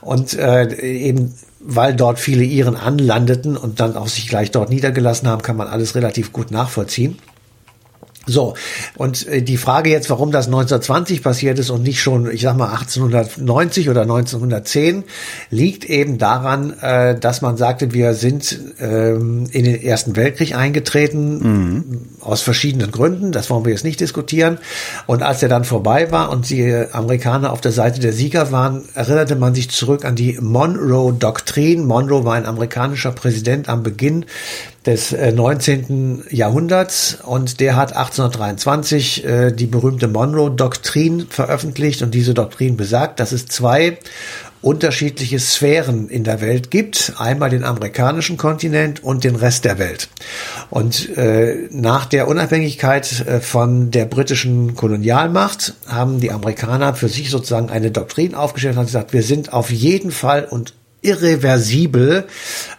Und 0.00 0.34
äh, 0.34 0.74
eben 0.80 1.34
weil 1.60 1.94
dort 1.94 2.18
viele 2.20 2.44
Iren 2.44 2.76
anlandeten 2.76 3.56
und 3.56 3.80
dann 3.80 3.96
auch 3.96 4.08
sich 4.08 4.28
gleich 4.28 4.50
dort 4.50 4.70
niedergelassen 4.70 5.28
haben, 5.28 5.42
kann 5.42 5.56
man 5.56 5.66
alles 5.66 5.94
relativ 5.94 6.32
gut 6.32 6.50
nachvollziehen. 6.50 7.18
So, 8.28 8.54
und 8.96 9.26
äh, 9.26 9.42
die 9.42 9.56
Frage 9.56 9.90
jetzt, 9.90 10.10
warum 10.10 10.30
das 10.30 10.46
1920 10.46 11.22
passiert 11.22 11.58
ist 11.58 11.70
und 11.70 11.82
nicht 11.82 12.02
schon, 12.02 12.30
ich 12.30 12.42
sag 12.42 12.56
mal, 12.56 12.68
1890 12.68 13.88
oder 13.88 14.02
1910, 14.02 15.04
liegt 15.50 15.86
eben 15.86 16.18
daran, 16.18 16.78
äh, 16.80 17.18
dass 17.18 17.40
man 17.40 17.56
sagte, 17.56 17.92
wir 17.92 18.14
sind 18.14 18.58
ähm, 18.80 19.46
in 19.50 19.64
den 19.64 19.82
Ersten 19.82 20.14
Weltkrieg 20.14 20.54
eingetreten, 20.54 21.38
mhm. 21.38 22.00
aus 22.20 22.42
verschiedenen 22.42 22.90
Gründen, 22.90 23.32
das 23.32 23.48
wollen 23.48 23.64
wir 23.64 23.72
jetzt 23.72 23.84
nicht 23.84 24.00
diskutieren. 24.00 24.58
Und 25.06 25.22
als 25.22 25.42
er 25.42 25.48
dann 25.48 25.64
vorbei 25.64 26.10
war 26.10 26.30
und 26.30 26.50
die 26.50 26.84
Amerikaner 26.92 27.52
auf 27.52 27.62
der 27.62 27.72
Seite 27.72 27.98
der 27.98 28.12
Sieger 28.12 28.52
waren, 28.52 28.84
erinnerte 28.94 29.36
man 29.36 29.54
sich 29.54 29.70
zurück 29.70 30.04
an 30.04 30.16
die 30.16 30.38
Monroe-Doktrin. 30.40 31.86
Monroe 31.86 32.24
war 32.24 32.34
ein 32.34 32.46
amerikanischer 32.46 33.12
Präsident 33.12 33.70
am 33.70 33.82
Beginn 33.82 34.26
des 34.88 35.12
19. 35.12 36.24
Äh, 36.30 36.34
Jahrhunderts 36.34 37.18
und 37.22 37.60
der 37.60 37.76
hat 37.76 37.94
1823 37.94 39.24
äh, 39.24 39.52
die 39.52 39.66
berühmte 39.66 40.08
Monroe-Doktrin 40.08 41.26
veröffentlicht 41.28 42.00
und 42.00 42.14
diese 42.14 42.32
Doktrin 42.32 42.78
besagt, 42.78 43.20
dass 43.20 43.32
es 43.32 43.46
zwei 43.46 43.98
unterschiedliche 44.62 45.38
Sphären 45.38 46.08
in 46.08 46.24
der 46.24 46.40
Welt 46.40 46.70
gibt. 46.70 47.12
Einmal 47.18 47.50
den 47.50 47.64
amerikanischen 47.64 48.38
Kontinent 48.38 49.04
und 49.04 49.24
den 49.24 49.36
Rest 49.36 49.66
der 49.66 49.78
Welt. 49.78 50.08
Und 50.70 51.16
äh, 51.16 51.68
nach 51.70 52.06
der 52.06 52.26
Unabhängigkeit 52.26 53.26
äh, 53.26 53.40
von 53.40 53.90
der 53.90 54.06
britischen 54.06 54.74
Kolonialmacht 54.74 55.74
haben 55.86 56.18
die 56.18 56.32
Amerikaner 56.32 56.94
für 56.94 57.08
sich 57.08 57.30
sozusagen 57.30 57.68
eine 57.68 57.90
Doktrin 57.90 58.34
aufgestellt 58.34 58.78
und 58.78 58.86
gesagt, 58.86 59.12
wir 59.12 59.22
sind 59.22 59.52
auf 59.52 59.70
jeden 59.70 60.10
Fall 60.10 60.46
und 60.46 60.72
irreversibel 61.02 62.24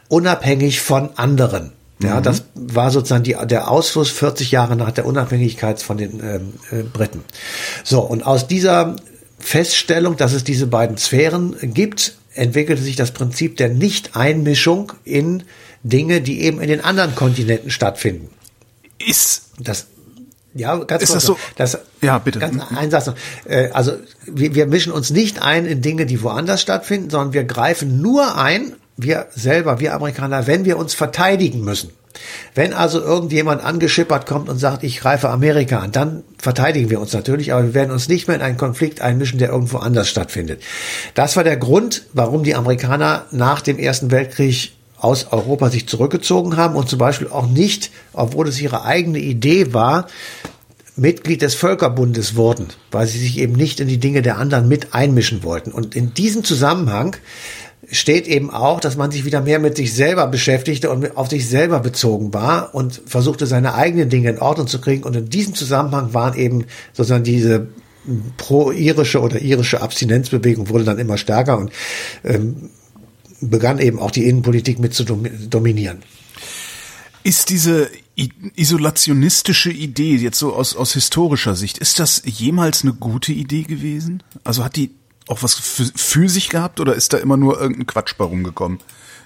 unabhängig 0.10 0.82
von 0.82 1.12
anderen. 1.16 1.72
Ja, 2.02 2.20
mhm. 2.20 2.24
das 2.24 2.44
war 2.56 2.92
sozusagen 2.92 3.24
die, 3.24 3.36
der 3.46 3.70
Ausfluss 3.70 4.10
40 4.10 4.52
Jahre 4.52 4.76
nach 4.76 4.92
der 4.92 5.06
Unabhängigkeit 5.06 5.82
von 5.82 5.98
den 5.98 6.22
ähm, 6.24 6.54
äh, 6.72 6.84
Briten. 6.84 7.24
So, 7.84 8.02
und 8.02 8.26
aus 8.26 8.48
dieser 8.48 8.96
Feststellung, 9.38 10.18
dass 10.18 10.34
es 10.34 10.44
diese 10.44 10.68
beiden 10.68 10.98
Sphären 10.98 11.56
gibt, 11.62 12.14
entwickelte 12.34 12.82
sich 12.82 12.96
das 12.96 13.12
Prinzip 13.12 13.58
der 13.58 13.70
Nicht-Einmischung 13.70 14.94
in 15.04 15.44
Dinge, 15.84 16.22
die 16.22 16.42
eben 16.42 16.62
in 16.62 16.70
den 16.70 16.84
anderen 16.84 17.16
Kontinenten 17.16 17.72
stattfinden. 17.72 18.30
Ist 18.98 19.44
das 19.60 19.88
ja, 20.54 20.76
ganz 20.78 21.04
ist 21.04 21.10
kurz. 21.10 21.14
Das 21.14 21.26
so? 21.26 21.38
Das, 21.56 21.80
ja, 22.02 22.18
bitte. 22.18 22.40
Ganz 22.40 22.62
ein 22.76 22.90
Satz 22.92 23.06
noch. 23.06 23.16
Äh, 23.46 23.70
also 23.72 23.94
wir, 24.26 24.56
wir 24.56 24.66
mischen 24.66 24.92
uns 24.92 25.12
nicht 25.12 25.42
ein 25.42 25.66
in 25.66 25.82
Dinge, 25.82 26.06
die 26.06 26.22
woanders 26.24 26.62
stattfinden, 26.62 27.10
sondern 27.10 27.34
wir 27.34 27.44
greifen 27.44 28.02
nur 28.02 28.36
ein, 28.36 28.74
wir 29.04 29.28
selber, 29.36 29.80
wir 29.80 29.94
Amerikaner, 29.94 30.48
wenn 30.48 30.66
wir 30.66 30.78
uns 30.78 30.94
verteidigen 30.94 31.62
müssen. 31.64 31.92
Wenn 32.56 32.74
also 32.74 33.00
irgendjemand 33.00 33.64
angeschippert 33.64 34.26
kommt 34.26 34.50
und 34.50 34.58
sagt, 34.58 34.84
ich 34.84 35.00
greife 35.00 35.30
Amerika 35.30 35.80
an, 35.80 35.92
dann 35.92 36.24
verteidigen 36.38 36.90
wir 36.90 37.00
uns 37.00 37.14
natürlich, 37.14 37.54
aber 37.54 37.64
wir 37.64 37.74
werden 37.74 37.92
uns 37.92 38.10
nicht 38.10 38.28
mehr 38.28 38.36
in 38.36 38.42
einen 38.42 38.58
Konflikt 38.58 39.02
einmischen, 39.02 39.40
der 39.40 39.50
irgendwo 39.50 39.78
anders 39.78 40.10
stattfindet. 40.10 40.62
Das 41.14 41.38
war 41.38 41.44
der 41.44 41.58
Grund, 41.58 42.04
warum 42.14 42.44
die 42.44 42.56
Amerikaner 42.56 43.26
nach 43.32 43.62
dem 43.62 43.78
Ersten 43.78 44.12
Weltkrieg 44.12 44.74
aus 44.98 45.28
Europa 45.32 45.70
sich 45.70 45.88
zurückgezogen 45.88 46.58
haben 46.58 46.76
und 46.76 46.90
zum 46.90 47.00
Beispiel 47.00 47.30
auch 47.30 47.48
nicht, 47.48 47.92
obwohl 48.12 48.48
es 48.48 48.60
ihre 48.60 48.84
eigene 48.84 49.20
Idee 49.20 49.74
war, 49.74 50.08
Mitglied 50.98 51.42
des 51.42 51.56
Völkerbundes 51.56 52.36
wurden, 52.36 52.68
weil 52.92 53.08
sie 53.08 53.20
sich 53.20 53.38
eben 53.38 53.54
nicht 53.54 53.80
in 53.80 53.88
die 53.88 54.00
Dinge 54.00 54.22
der 54.22 54.38
anderen 54.38 54.68
mit 54.68 54.94
einmischen 54.94 55.44
wollten. 55.44 55.72
Und 55.72 55.96
in 55.96 56.14
diesem 56.14 56.44
Zusammenhang 56.44 57.16
steht 57.92 58.28
eben 58.28 58.50
auch, 58.50 58.80
dass 58.80 58.98
man 58.98 59.12
sich 59.12 59.26
wieder 59.26 59.42
mehr 59.42 59.60
mit 59.60 59.78
sich 59.78 59.94
selber 59.94 60.28
beschäftigte 60.28 60.90
und 60.90 61.16
auf 61.18 61.30
sich 61.30 61.48
selber 61.48 61.80
bezogen 61.80 62.34
war 62.34 62.76
und 62.76 63.02
versuchte 63.06 63.48
seine 63.48 63.74
eigenen 63.74 64.10
Dinge 64.10 64.30
in 64.30 64.40
Ordnung 64.40 64.68
zu 64.68 64.82
kriegen. 64.82 65.04
Und 65.04 65.16
in 65.16 65.30
diesem 65.30 65.56
Zusammenhang 65.56 66.14
waren 66.14 66.38
eben 66.38 66.66
sozusagen 66.94 67.24
diese 67.24 67.68
pro-irische 68.38 69.22
oder 69.22 69.42
irische 69.42 69.82
Abstinenzbewegung 69.82 70.70
wurde 70.70 70.84
dann 70.84 71.00
immer 71.00 71.18
stärker 71.18 71.58
und 71.58 71.72
ähm, 72.24 72.70
begann 73.42 73.80
eben 73.80 74.00
auch 74.00 74.12
die 74.12 74.26
Innenpolitik 74.26 74.80
mit 74.80 74.94
zu 74.94 75.04
dominieren. 75.04 76.00
Ist 77.24 77.50
diese 77.50 77.90
isolationistische 78.56 79.72
Idee 79.72 80.16
jetzt 80.16 80.40
so 80.40 80.54
aus, 80.54 80.76
aus 80.76 80.94
historischer 80.94 81.56
Sicht, 81.56 81.78
ist 81.78 82.00
das 82.00 82.22
jemals 82.26 82.84
eine 82.84 82.94
gute 82.94 83.32
Idee 83.32 83.64
gewesen? 83.64 84.24
Also 84.44 84.64
hat 84.64 84.76
die 84.76 84.92
auch 85.30 85.44
was 85.44 85.54
für, 85.54 85.86
für 85.96 86.30
sich 86.30 86.50
gehabt 86.50 86.80
oder 86.80 86.96
ist 86.96 87.14
da 87.14 87.18
immer 87.18 87.38
nur 87.38 87.60
irgendein 87.60 87.86
Quatsch 87.86 88.16
bei 88.18 88.26
rumgekommen? 88.26 88.80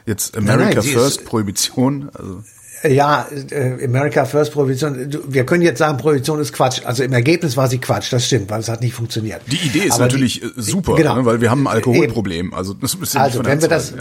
Jetzt 0.06 0.36
America 0.38 0.66
nein, 0.66 0.76
nein, 0.76 0.84
First, 0.84 1.26
Prohibition, 1.26 2.10
also. 2.14 2.44
Ja, 2.86 3.28
äh, 3.52 3.86
America 3.86 4.26
First 4.26 4.52
Prohibition. 4.52 5.08
Wir 5.30 5.46
können 5.46 5.64
jetzt 5.64 5.80
sagen, 5.80 5.98
Prohibition 5.98 6.42
ist 6.42 6.52
Quatsch. 6.52 6.82
Also 6.84 7.04
im 7.04 7.14
Ergebnis 7.14 7.56
war 7.56 7.70
sie 7.70 7.78
Quatsch, 7.78 8.12
das 8.12 8.26
stimmt, 8.26 8.50
weil 8.50 8.60
es 8.60 8.68
hat 8.68 8.82
nicht 8.82 8.94
funktioniert. 8.94 9.42
Die 9.48 9.56
Idee 9.56 9.86
ist 9.86 9.94
Aber 9.94 10.04
natürlich 10.04 10.42
die, 10.42 10.48
äh, 10.48 10.52
super, 10.58 10.96
genau. 10.96 11.16
ne, 11.16 11.26
weil 11.26 11.40
wir 11.40 11.50
haben 11.50 11.66
ein 11.66 11.74
Alkoholproblem. 11.74 12.54
Also 12.54 12.74
das 12.74 12.96
ist 12.96 13.16
Also 13.16 13.46
wenn 13.46 13.62
wir 13.62 13.70
das, 13.70 13.94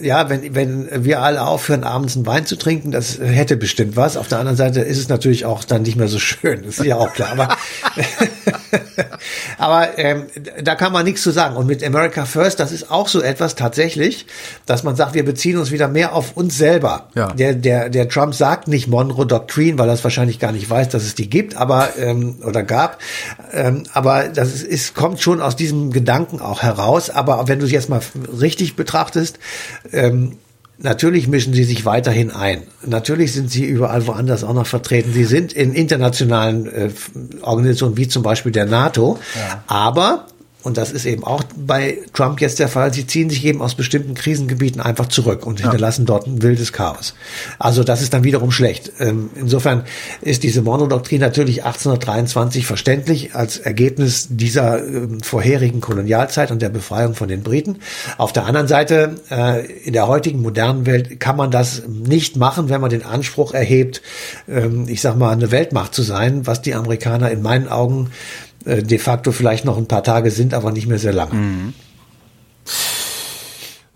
ja. 0.00 0.22
ja, 0.22 0.30
wenn 0.30 0.54
wenn 0.54 1.04
wir 1.04 1.20
alle 1.20 1.46
aufhören, 1.46 1.84
abends 1.84 2.16
einen 2.16 2.24
Wein 2.24 2.46
zu 2.46 2.56
trinken, 2.56 2.90
das 2.90 3.18
hätte 3.18 3.58
bestimmt 3.58 3.96
was. 3.96 4.16
Auf 4.16 4.28
der 4.28 4.38
anderen 4.38 4.56
Seite 4.56 4.80
ist 4.80 4.96
es 4.96 5.10
natürlich 5.10 5.44
auch 5.44 5.62
dann 5.62 5.82
nicht 5.82 5.96
mehr 5.96 6.08
so 6.08 6.18
schön. 6.18 6.62
Das 6.64 6.78
ist 6.78 6.86
ja 6.86 6.96
auch 6.96 7.12
klar. 7.12 7.32
Aber 7.32 7.56
aber 9.58 9.98
ähm, 9.98 10.26
da 10.62 10.74
kann 10.74 10.92
man 10.92 11.04
nichts 11.04 11.22
zu 11.22 11.30
sagen. 11.30 11.56
Und 11.56 11.66
mit 11.66 11.84
America 11.84 12.24
First, 12.24 12.60
das 12.60 12.72
ist 12.72 12.90
auch 12.90 13.08
so 13.08 13.20
etwas 13.20 13.54
tatsächlich, 13.54 14.26
dass 14.66 14.82
man 14.82 14.96
sagt, 14.96 15.14
wir 15.14 15.24
beziehen 15.24 15.58
uns 15.58 15.70
wieder 15.70 15.88
mehr 15.88 16.14
auf 16.14 16.36
uns 16.36 16.56
selber. 16.56 17.08
Ja. 17.14 17.28
Der 17.32 17.54
der 17.54 17.88
der 17.88 18.08
Trump 18.08 18.34
sagt 18.34 18.68
nicht 18.68 18.88
Monroe 18.88 19.26
Doctrine, 19.26 19.78
weil 19.78 19.88
er 19.88 19.94
es 19.94 20.04
wahrscheinlich 20.04 20.38
gar 20.38 20.52
nicht 20.52 20.68
weiß, 20.68 20.88
dass 20.88 21.02
es 21.02 21.14
die 21.14 21.28
gibt, 21.28 21.56
aber 21.56 21.90
ähm, 21.98 22.36
oder 22.44 22.62
gab. 22.62 22.98
Ähm, 23.52 23.84
aber 23.92 24.28
das 24.28 24.54
ist, 24.54 24.62
ist, 24.62 24.94
kommt 24.94 25.20
schon 25.20 25.40
aus 25.40 25.56
diesem 25.56 25.92
Gedanken 25.92 26.40
auch 26.40 26.62
heraus. 26.62 27.10
Aber 27.10 27.48
wenn 27.48 27.58
du 27.58 27.66
es 27.66 27.72
jetzt 27.72 27.88
mal 27.88 28.00
richtig 28.40 28.76
betrachtest, 28.76 29.38
ähm, 29.92 30.36
Natürlich 30.82 31.28
mischen 31.28 31.52
sie 31.52 31.64
sich 31.64 31.84
weiterhin 31.84 32.30
ein. 32.30 32.62
Natürlich 32.86 33.32
sind 33.32 33.50
sie 33.50 33.64
überall 33.64 34.06
woanders 34.06 34.44
auch 34.44 34.54
noch 34.54 34.66
vertreten. 34.66 35.12
Sie 35.12 35.24
sind 35.24 35.52
in 35.52 35.74
internationalen 35.74 36.66
äh, 36.66 36.90
Organisationen 37.42 37.98
wie 37.98 38.08
zum 38.08 38.22
Beispiel 38.22 38.50
der 38.50 38.64
NATO. 38.64 39.18
Ja. 39.34 39.62
Aber 39.66 40.26
und 40.62 40.76
das 40.76 40.92
ist 40.92 41.06
eben 41.06 41.24
auch 41.24 41.42
bei 41.56 41.98
Trump 42.12 42.40
jetzt 42.40 42.58
der 42.58 42.68
Fall, 42.68 42.92
sie 42.92 43.06
ziehen 43.06 43.30
sich 43.30 43.44
eben 43.44 43.62
aus 43.62 43.74
bestimmten 43.74 44.14
Krisengebieten 44.14 44.80
einfach 44.80 45.08
zurück 45.08 45.46
und 45.46 45.60
hinterlassen 45.60 46.06
dort 46.06 46.26
ein 46.26 46.42
wildes 46.42 46.72
Chaos. 46.72 47.14
Also 47.58 47.82
das 47.84 48.02
ist 48.02 48.12
dann 48.12 48.24
wiederum 48.24 48.50
schlecht. 48.50 48.92
Ähm, 48.98 49.30
insofern 49.34 49.84
ist 50.20 50.42
diese 50.42 50.62
Monroe-Doktrin 50.62 51.20
natürlich 51.20 51.64
1823 51.64 52.66
verständlich 52.66 53.34
als 53.34 53.58
Ergebnis 53.58 54.28
dieser 54.30 54.84
ähm, 54.86 55.20
vorherigen 55.20 55.80
Kolonialzeit 55.80 56.50
und 56.50 56.60
der 56.60 56.68
Befreiung 56.68 57.14
von 57.14 57.28
den 57.28 57.42
Briten. 57.42 57.78
Auf 58.18 58.32
der 58.32 58.44
anderen 58.44 58.68
Seite, 58.68 59.16
äh, 59.30 59.66
in 59.84 59.94
der 59.94 60.08
heutigen 60.08 60.42
modernen 60.42 60.84
Welt 60.86 61.20
kann 61.20 61.36
man 61.36 61.50
das 61.50 61.82
nicht 61.88 62.36
machen, 62.36 62.68
wenn 62.68 62.80
man 62.80 62.90
den 62.90 63.04
Anspruch 63.04 63.54
erhebt, 63.54 64.02
ähm, 64.48 64.86
ich 64.88 65.00
sag 65.00 65.16
mal, 65.16 65.30
eine 65.30 65.50
Weltmacht 65.50 65.94
zu 65.94 66.02
sein, 66.02 66.46
was 66.46 66.60
die 66.60 66.74
Amerikaner 66.74 67.30
in 67.30 67.42
meinen 67.42 67.68
Augen 67.68 68.10
de 68.64 68.98
facto 68.98 69.32
vielleicht 69.32 69.64
noch 69.64 69.78
ein 69.78 69.86
paar 69.86 70.04
Tage 70.04 70.30
sind, 70.30 70.54
aber 70.54 70.72
nicht 70.72 70.86
mehr 70.86 70.98
sehr 70.98 71.12
lange. 71.12 71.34
Mhm. 71.34 71.74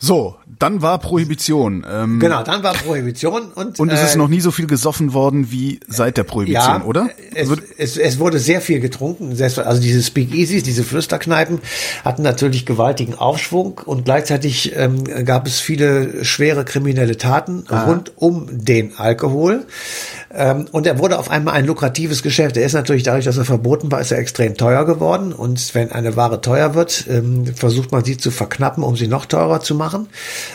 So, 0.04 0.36
dann 0.58 0.82
war 0.82 0.98
Prohibition. 0.98 1.86
Ähm, 1.90 2.20
genau, 2.20 2.42
dann 2.42 2.62
war 2.62 2.74
Prohibition 2.74 3.52
und 3.54 3.80
und 3.80 3.90
es 3.90 4.00
äh, 4.00 4.04
ist 4.04 4.16
noch 4.16 4.28
nie 4.28 4.40
so 4.40 4.50
viel 4.50 4.66
gesoffen 4.66 5.14
worden 5.14 5.50
wie 5.50 5.80
seit 5.88 6.18
der 6.18 6.24
Prohibition, 6.24 6.80
ja, 6.80 6.84
oder? 6.84 7.08
Es, 7.34 7.48
es, 7.78 7.96
es 7.96 8.18
wurde 8.18 8.38
sehr 8.38 8.60
viel 8.60 8.80
getrunken. 8.80 9.34
Also 9.40 9.80
diese 9.80 10.02
Speakeasies, 10.02 10.62
diese 10.62 10.84
Flüsterkneipen 10.84 11.58
hatten 12.04 12.22
natürlich 12.22 12.66
gewaltigen 12.66 13.14
Aufschwung 13.14 13.80
und 13.86 14.04
gleichzeitig 14.04 14.76
ähm, 14.76 15.04
gab 15.24 15.46
es 15.46 15.60
viele 15.60 16.22
schwere 16.22 16.66
kriminelle 16.66 17.16
Taten 17.16 17.64
Aha. 17.68 17.84
rund 17.84 18.12
um 18.16 18.48
den 18.50 18.98
Alkohol. 18.98 19.64
Ähm, 20.34 20.66
und 20.72 20.86
er 20.86 20.98
wurde 20.98 21.18
auf 21.18 21.30
einmal 21.30 21.54
ein 21.54 21.64
lukratives 21.64 22.22
Geschäft. 22.22 22.56
Er 22.56 22.66
ist 22.66 22.72
natürlich 22.72 23.04
dadurch, 23.04 23.24
dass 23.24 23.36
er 23.36 23.44
verboten 23.44 23.90
war, 23.92 24.00
ist 24.00 24.10
er 24.10 24.18
extrem 24.18 24.56
teuer 24.56 24.84
geworden. 24.84 25.32
Und 25.32 25.74
wenn 25.74 25.92
eine 25.92 26.16
Ware 26.16 26.40
teuer 26.40 26.74
wird, 26.74 27.06
ähm, 27.08 27.46
versucht 27.54 27.92
man 27.92 28.04
sie 28.04 28.16
zu 28.16 28.30
verknappen, 28.30 28.82
um 28.82 28.96
sie 28.96 29.06
noch 29.06 29.26
teurer 29.26 29.60
zu 29.60 29.74
machen. 29.74 29.93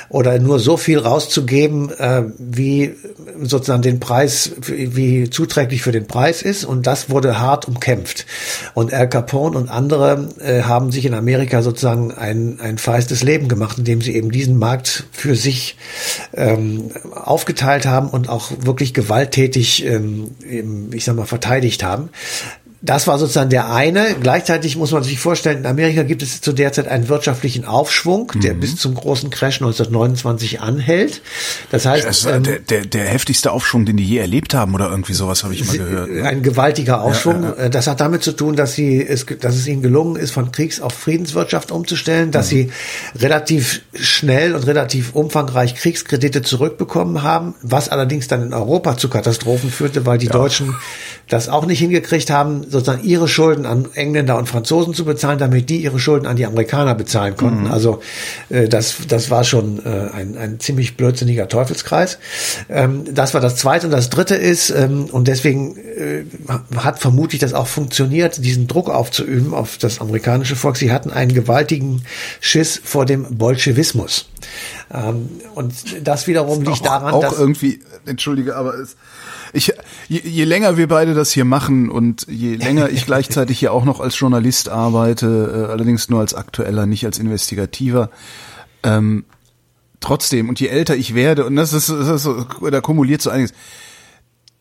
Oder 0.10 0.39
nur 0.39 0.60
so 0.60 0.77
viel 0.77 1.00
rauszugeben, 1.00 1.91
äh, 1.91 2.24
wie 2.38 2.96
sozusagen 3.41 3.81
den 3.81 4.00
Preis, 4.00 4.51
wie 4.65 5.29
zuträglich 5.29 5.81
für 5.81 5.91
den 5.91 6.08
Preis 6.08 6.41
ist. 6.41 6.65
Und 6.65 6.88
das 6.88 7.10
wurde 7.10 7.39
hart 7.39 7.67
umkämpft. 7.67 8.25
Und 8.74 8.93
Al 8.93 9.10
Capone 9.10 9.58
und 9.58 9.69
andere 9.69 10.29
äh, 10.39 10.63
haben 10.63 10.91
sich 10.91 11.05
in 11.05 11.13
Amerika 11.13 11.62
sozusagen 11.62 12.12
ein, 12.12 12.60
ein 12.60 12.77
feistes 12.77 13.24
Leben 13.24 13.48
gemacht, 13.48 13.77
indem 13.77 14.01
sie 14.01 14.15
eben 14.15 14.31
diesen 14.31 14.58
Markt 14.58 15.05
für 15.12 15.36
sich 15.36 15.77
ähm, 16.34 16.91
aufgeteilt 17.13 17.86
haben 17.86 18.10
und 18.10 18.29
auch 18.29 18.51
wirklich 18.62 18.93
gewalttätig, 18.93 19.86
ähm, 19.86 20.31
ich 20.91 21.05
sag 21.05 21.15
mal, 21.15 21.25
verteidigt 21.25 21.84
haben. 21.84 22.10
Das 22.81 23.07
war 23.07 23.19
sozusagen 23.19 23.50
der 23.50 23.74
eine. 23.74 24.15
Gleichzeitig 24.21 24.77
muss 24.77 24.91
man 24.91 25.03
sich 25.03 25.19
vorstellen, 25.19 25.59
in 25.59 25.65
Amerika 25.65 26.03
gibt 26.03 26.21
es 26.24 26.39
zu 26.39 26.53
der 26.53 26.71
Zeit 26.71 26.88
einen 26.88 27.09
wirtschaftlichen 27.09 27.65
Aufschwung, 27.65 28.31
der 28.41 28.53
mhm. 28.53 28.62
bis 28.62 28.77
zum 28.77 28.95
großen 28.95 29.29
Crash 29.29 29.55
1929 29.55 30.62
anhält. 30.62 31.21
Das 31.71 31.86
heißt, 31.86 32.05
das 32.05 32.25
ähm, 32.25 32.43
der, 32.43 32.59
der, 32.59 32.86
der 32.86 33.03
heftigste 33.05 33.51
Aufschwung, 33.51 33.86
den 33.86 33.98
die 33.98 34.05
je 34.05 34.19
erlebt 34.19 34.53
haben, 34.53 34.74
oder 34.75 34.89
irgendwie 34.89 35.12
sowas 35.12 35.43
habe 35.43 35.53
ich 35.53 35.65
mal 35.65 35.77
gehört. 35.77 36.09
Ne? 36.09 36.24
Ein 36.24 36.41
gewaltiger 36.41 37.01
Aufschwung. 37.01 37.43
Ja, 37.43 37.55
ja, 37.57 37.63
ja. 37.63 37.69
Das 37.69 37.88
hat 37.88 38.00
damit 38.00 38.24
zu 38.24 38.31
tun, 38.31 38.55
dass 38.55 38.75
sie 38.75 39.05
es, 39.05 39.25
dass 39.25 39.55
es 39.55 39.67
ihnen 39.67 39.81
gelungen 39.81 40.15
ist, 40.15 40.31
von 40.31 40.53
Kriegs- 40.53 40.79
auf 40.79 40.93
Friedenswirtschaft 40.93 41.71
umzustellen, 41.71 42.31
dass 42.31 42.45
mhm. 42.45 42.50
sie 42.50 42.71
relativ 43.19 43.81
schnell 43.93 44.55
und 44.55 44.65
relativ 44.65 45.15
umfangreich 45.15 45.75
Kriegskredite 45.75 46.43
zurückbekommen 46.43 47.24
haben, 47.24 47.55
was 47.62 47.89
allerdings 47.89 48.29
dann 48.29 48.41
in 48.41 48.53
Europa 48.53 48.98
zu 48.98 49.09
Katastrophen 49.09 49.69
führte, 49.69 50.05
weil 50.05 50.17
die 50.17 50.27
Deutschen 50.27 50.75
das 51.27 51.50
auch 51.50 51.65
nicht 51.65 51.79
hingekriegt 51.79 52.29
haben, 52.29 52.69
sozusagen 52.70 53.04
ihre 53.04 53.28
Schulden 53.28 53.66
an 53.66 53.88
Engländer 53.94 54.38
und 54.38 54.48
Franzosen 54.48 54.94
zu 54.94 55.06
bezahlen, 55.06 55.40
damit 55.40 55.70
die 55.70 55.84
ihre 55.84 56.00
Schulden 56.00 56.28
an 56.28 56.36
die 56.36 56.46
Amerikaner 56.46 56.96
bezahlen 56.96 57.36
konnten. 57.36 57.66
Mhm. 57.66 57.72
Also 57.72 58.02
äh, 58.50 58.68
das, 58.68 58.96
das 59.08 59.32
war 59.32 59.44
schon 59.44 59.80
äh, 59.86 60.10
ein, 60.14 60.38
ein 60.38 60.60
ziemlich 60.60 60.98
blödsinniger 60.98 61.48
Teufelskreis. 61.48 62.20
Ähm, 62.70 63.04
das 63.14 63.34
war 63.34 63.42
das 63.42 63.56
Zweite. 63.56 63.88
Und 63.88 63.92
das 63.92 64.10
Dritte 64.10 64.36
ist, 64.36 64.70
ähm, 64.70 65.06
und 65.12 65.28
deswegen 65.28 65.78
äh, 65.78 66.24
hat 66.78 67.00
vermutlich 67.00 67.42
das 67.42 67.54
auch 67.54 67.68
funktioniert, 67.68 68.44
diesen 68.44 68.68
Druck 68.68 68.90
aufzuüben 68.90 69.54
auf 69.54 69.78
das 69.78 70.00
amerikanische 70.02 70.56
Volk. 70.56 70.78
Sie 70.78 70.92
hatten 70.92 71.12
einen 71.12 71.34
gewaltigen 71.34 72.04
Schiss 72.40 72.80
vor 72.84 73.06
dem 73.06 73.38
Bolschewismus. 73.38 74.28
Ähm, 74.91 75.29
und 75.55 76.08
das 76.08 76.27
wiederum 76.27 76.63
liegt 76.63 76.86
daran, 76.86 77.13
auch 77.13 77.22
dass... 77.22 77.36
Auch 77.36 77.39
irgendwie, 77.39 77.81
entschuldige, 78.05 78.55
aber 78.55 78.75
es 78.75 78.96
ich, 79.53 79.74
je, 80.08 80.19
je 80.19 80.43
länger 80.43 80.77
wir 80.77 80.88
beide 80.88 81.13
das 81.13 81.31
hier 81.31 81.46
machen 81.46 81.89
und 81.89 82.25
je 82.29 82.55
länger 82.55 82.89
ich 82.89 83.05
gleichzeitig 83.08 83.60
hier 83.60 83.74
auch 83.74 83.86
noch 83.86 84.00
als 84.00 84.19
Journalist 84.19 84.69
arbeite, 84.69 85.67
äh, 85.67 85.72
allerdings 85.72 86.10
nur 86.10 86.19
als 86.19 86.34
aktueller, 86.34 86.86
nicht 86.86 87.05
als 87.05 87.19
investigativer, 87.19 88.10
ähm, 88.84 89.25
trotzdem, 90.00 90.50
und 90.50 90.60
je 90.60 90.67
älter 90.67 90.96
ich 90.96 91.15
werde, 91.15 91.46
und 91.46 91.55
das 91.55 91.74
ist, 91.74 91.89
das 91.89 92.08
ist 92.08 92.24
so, 92.24 92.46
da 92.69 92.81
kumuliert 92.81 93.22
so 93.22 93.29
einiges, 93.29 93.53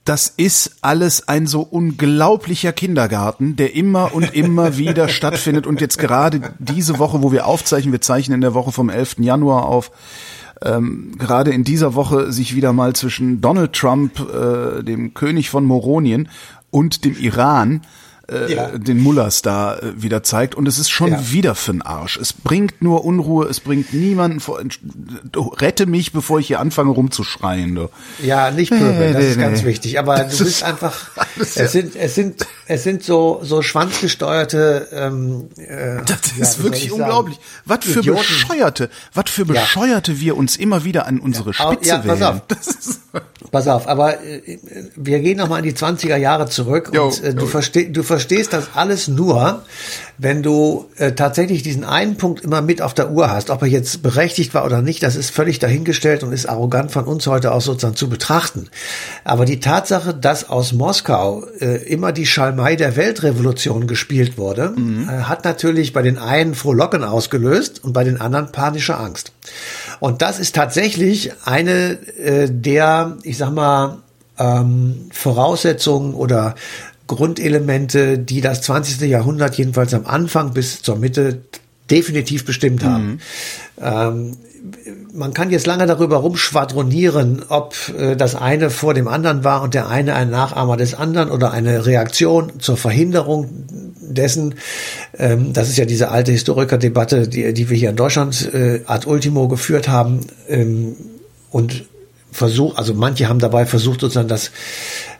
das 0.09 0.33
ist 0.35 0.77
alles 0.81 1.29
ein 1.29 1.47
so 1.47 1.61
unglaublicher 1.61 2.73
Kindergarten, 2.73 3.57
der 3.57 3.75
immer 3.75 4.15
und 4.15 4.35
immer 4.35 4.79
wieder 4.79 5.07
stattfindet. 5.09 5.67
Und 5.67 5.83
jetzt 5.83 5.99
gerade 5.99 6.55
diese 6.59 6.99
Woche, 6.99 7.23
wo 7.23 7.31
wir 7.31 7.47
aufzeichnen, 7.47 7.93
wir 7.93 8.01
zeichnen 8.01 8.37
in 8.37 8.41
der 8.41 8.55
Woche 8.55 8.73
vom 8.73 8.89
11. 8.89 9.17
Januar 9.19 9.67
auf, 9.67 9.91
ähm, 10.63 11.13
gerade 11.19 11.51
in 11.51 11.63
dieser 11.63 11.95
Woche 11.95 12.33
sich 12.33 12.57
wieder 12.57 12.73
mal 12.73 12.95
zwischen 12.95 13.43
Donald 13.43 13.75
Trump, 13.75 14.19
äh, 14.19 14.83
dem 14.83 15.13
König 15.13 15.51
von 15.51 15.67
Moronien, 15.67 16.31
und 16.71 17.05
dem 17.05 17.17
Iran 17.19 17.83
äh, 18.31 18.53
ja. 18.53 18.67
den 18.77 18.99
Mullers 19.01 19.43
da 19.43 19.79
äh, 19.79 20.03
wieder 20.03 20.23
zeigt 20.23 20.55
und 20.55 20.69
es 20.69 20.79
ist 20.79 20.91
schon 20.91 21.13
ja. 21.13 21.31
wieder 21.31 21.53
für'n 21.55 21.83
Arsch. 21.83 22.19
Es 22.19 22.33
bringt 22.33 22.83
nur 22.83 23.05
Unruhe, 23.05 23.47
es 23.47 23.61
bringt 23.61 23.95
niemanden 23.95 24.41
vor. 24.41 24.61
Rette 25.35 25.87
mich, 25.87 26.13
bevor 26.13 26.39
ich 26.39 26.49
hier 26.49 26.61
anfange 26.61 26.91
rumzuschreien. 26.91 27.75
Du. 27.75 27.89
Ja, 28.23 28.51
nicht 28.51 28.71
pöbeln, 28.71 29.15
das 29.15 29.25
ist 29.25 29.41
ganz 29.41 29.65
wichtig. 29.65 29.99
Aber 29.99 30.19
das 30.19 30.37
du 30.37 30.45
bist 30.45 30.63
einfach. 30.63 30.95
Es 31.39 31.73
sind 31.73 31.95
es 31.95 32.15
sind 32.15 32.47
es 32.67 32.83
sind 32.83 33.03
so 33.03 33.41
so 33.43 33.63
schwanzgesteuerte. 33.63 34.89
Ähm, 34.93 35.49
äh, 35.57 36.03
das 36.05 36.33
ist 36.37 36.59
ja, 36.59 36.65
wirklich 36.65 36.91
unglaublich. 36.91 37.39
Was 37.65 37.85
für 37.85 38.01
Idioten. 38.01 38.19
bescheuerte, 38.19 38.91
was 39.15 39.31
für 39.31 39.47
bescheuerte 39.47 40.21
wir 40.21 40.37
uns 40.37 40.57
immer 40.57 40.85
wieder 40.85 41.07
an 41.07 41.21
unsere 41.21 41.55
Spitze 41.55 41.89
ja, 41.89 41.99
pass 41.99 42.23
auf. 42.23 42.43
pass 43.53 43.69
auf, 43.69 43.87
aber 43.87 44.21
äh, 44.23 44.59
wir 44.97 45.21
gehen 45.21 45.39
noch 45.39 45.49
mal 45.49 45.59
in 45.59 45.65
die 45.65 45.73
20er 45.73 46.17
Jahre 46.17 46.49
zurück 46.49 46.91
jo, 46.93 47.07
und 47.07 47.23
äh, 47.23 47.35
du 47.35 47.47
verstehst 47.47 47.97
du 47.97 48.03
verstehst 48.03 48.18
verstehst 48.19 48.53
das 48.53 48.71
alles 48.75 49.07
nur, 49.07 49.63
wenn 50.19 50.43
du 50.43 50.87
äh, 50.97 51.13
tatsächlich 51.13 51.63
diesen 51.63 51.85
einen 51.85 52.17
Punkt 52.17 52.41
immer 52.43 52.63
mit 52.63 52.83
auf 52.83 52.93
der 52.93 53.13
Uhr 53.13 53.31
hast. 53.31 53.49
Ob 53.49 53.63
er 53.63 53.69
jetzt 53.69 54.03
berechtigt 54.03 54.55
war 54.55 54.65
oder 54.65 54.83
nicht, 54.83 55.05
das 55.05 55.15
ist 55.15 55.31
völlig 55.31 55.61
dahingestellt 55.61 56.25
und 56.25 56.33
ist 56.33 56.49
arrogant 56.49 56.91
von 56.91 57.05
uns 57.05 57.29
heute 57.29 57.53
aus 57.53 57.67
sozusagen 57.67 57.95
zu 57.95 58.09
betrachten. 58.09 58.71
Aber 59.23 59.45
die 59.45 59.61
Tatsache, 59.61 60.15
dass 60.15 60.49
aus 60.51 60.73
Moskau 60.73 61.45
äh, 61.61 61.77
immer 61.85 62.11
die 62.11 62.27
Schalmei 62.27 62.75
der 62.75 62.97
Weltrevolution 62.97 63.87
gespielt 63.87 64.37
wurde, 64.37 64.71
mhm. 64.71 65.09
äh, 65.09 65.23
hat 65.23 65.45
natürlich 65.45 65.93
bei 65.93 66.03
den 66.03 66.19
einen 66.19 66.57
Frohlocken 66.57 67.05
ausgelöst 67.05 67.85
und 67.85 67.93
bei 67.93 68.03
den 68.03 68.21
anderen 68.21 68.51
panische 68.51 68.97
Angst. 68.97 69.31
Und 70.01 70.23
das 70.23 70.41
ist 70.41 70.57
tatsächlich 70.57 71.31
eine 71.45 71.93
äh, 72.19 72.49
der, 72.51 73.17
ich 73.23 73.39
sag 73.39 73.53
mal, 73.53 73.99
ähm, 74.41 75.09
Voraussetzungen 75.13 76.15
oder 76.15 76.57
Grundelemente, 77.09 78.19
die 78.19 78.41
das 78.41 78.63
20. 78.63 79.01
Jahrhundert 79.09 79.57
jedenfalls 79.57 79.93
am 79.95 80.07
Anfang 80.07 80.53
bis 80.53 80.83
zur 80.83 80.97
Mitte 80.97 81.41
definitiv 81.91 82.45
bestimmt 82.45 82.85
haben. 82.85 83.09
Mhm. 83.09 83.19
Ähm, 83.83 84.37
man 85.13 85.33
kann 85.35 85.51
jetzt 85.51 85.67
lange 85.67 85.87
darüber 85.87 86.19
rumschwadronieren, 86.19 87.45
ob 87.49 87.75
äh, 87.97 88.17
das 88.17 88.35
eine 88.35 88.71
vor 88.71 88.95
dem 88.95 89.09
anderen 89.09 89.43
war 89.43 89.63
und 89.63 89.75
der 89.75 89.89
eine 89.89 90.15
ein 90.15 90.31
Nachahmer 90.31 90.77
des 90.77 90.95
anderen 90.95 91.31
oder 91.31 91.53
eine 91.53 91.87
Reaktion 91.87 92.61
zur 92.61 92.77
Verhinderung 92.77 93.49
dessen. 94.01 94.57
Ähm, 95.17 95.53
das 95.53 95.69
ist 95.69 95.79
ja 95.79 95.85
diese 95.85 96.11
alte 96.11 96.33
Historikerdebatte, 96.33 97.29
die, 97.29 97.53
die 97.55 97.71
wir 97.71 97.77
hier 97.77 97.91
in 97.91 97.97
Deutschland 97.97 98.53
äh, 98.53 98.83
ad 98.87 99.09
ultimo 99.09 99.49
geführt 99.49 99.89
haben. 99.89 100.21
Ähm, 100.49 100.97
und 101.51 101.87
versucht, 102.31 102.79
also 102.79 102.95
manche 102.95 103.29
haben 103.29 103.39
dabei 103.39 103.67
versucht, 103.67 104.01
sozusagen 104.01 104.29
das, 104.29 104.51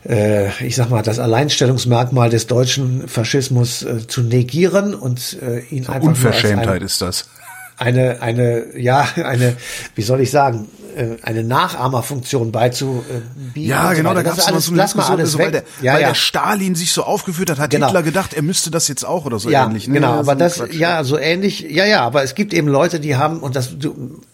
äh, 0.07 0.49
ich 0.65 0.77
sag 0.77 0.91
mal, 0.91 1.03
das 1.03 1.19
Alleinstellungsmerkmal 1.19 2.31
des 2.31 2.47
deutschen 2.47 3.09
Faschismus 3.09 3.83
äh, 3.83 4.07
zu 4.07 4.23
negieren 4.23 4.95
und 4.95 5.39
äh, 5.43 5.61
ihn 5.71 5.85
so 5.85 5.93
einfach. 5.93 6.09
Unverschämtheit 6.09 6.81
ein, 6.81 6.87
ist 6.87 7.01
das. 7.01 7.29
Eine, 7.77 8.23
eine, 8.23 8.79
ja, 8.79 9.09
eine, 9.17 9.57
wie 9.95 10.03
soll 10.03 10.21
ich 10.21 10.31
sagen, 10.31 10.69
äh, 10.99 11.17
eine 11.23 11.45
Nachahmerfunktion 11.45 12.51
beizubieten. 12.51 13.23
Ja, 13.55 13.93
genau, 13.93 14.15
da 14.15 14.23
gab 14.23 14.37
es 14.37 14.51
mal 14.51 14.61
so 14.61 14.73
eine 14.73 14.83
Diskussion, 14.83 15.21
also, 15.21 15.39
weil, 15.39 15.53
der, 15.53 15.63
ja, 15.81 15.95
weil 15.95 16.01
ja. 16.01 16.09
der 16.09 16.15
Stalin 16.17 16.75
sich 16.75 16.91
so 16.91 17.05
aufgeführt 17.05 17.51
hat, 17.51 17.61
hat 17.61 17.71
genau. 17.71 17.87
Hitler 17.87 18.03
gedacht, 18.03 18.35
er 18.35 18.43
müsste 18.43 18.73
das 18.73 18.89
jetzt 18.89 19.05
auch 19.05 19.25
oder 19.25 19.39
so 19.39 19.49
ja, 19.49 19.65
ähnlich. 19.65 19.87
Ne? 19.87 19.95
Genau, 19.95 20.15
aber 20.15 20.35
das, 20.35 20.57
Quatsch. 20.57 20.75
ja, 20.75 21.05
so 21.05 21.17
ähnlich, 21.17 21.61
ja, 21.61 21.85
ja, 21.85 22.01
aber 22.01 22.25
es 22.25 22.35
gibt 22.35 22.53
eben 22.53 22.67
Leute, 22.67 22.99
die 22.99 23.15
haben, 23.15 23.39
und 23.39 23.55
das, 23.55 23.77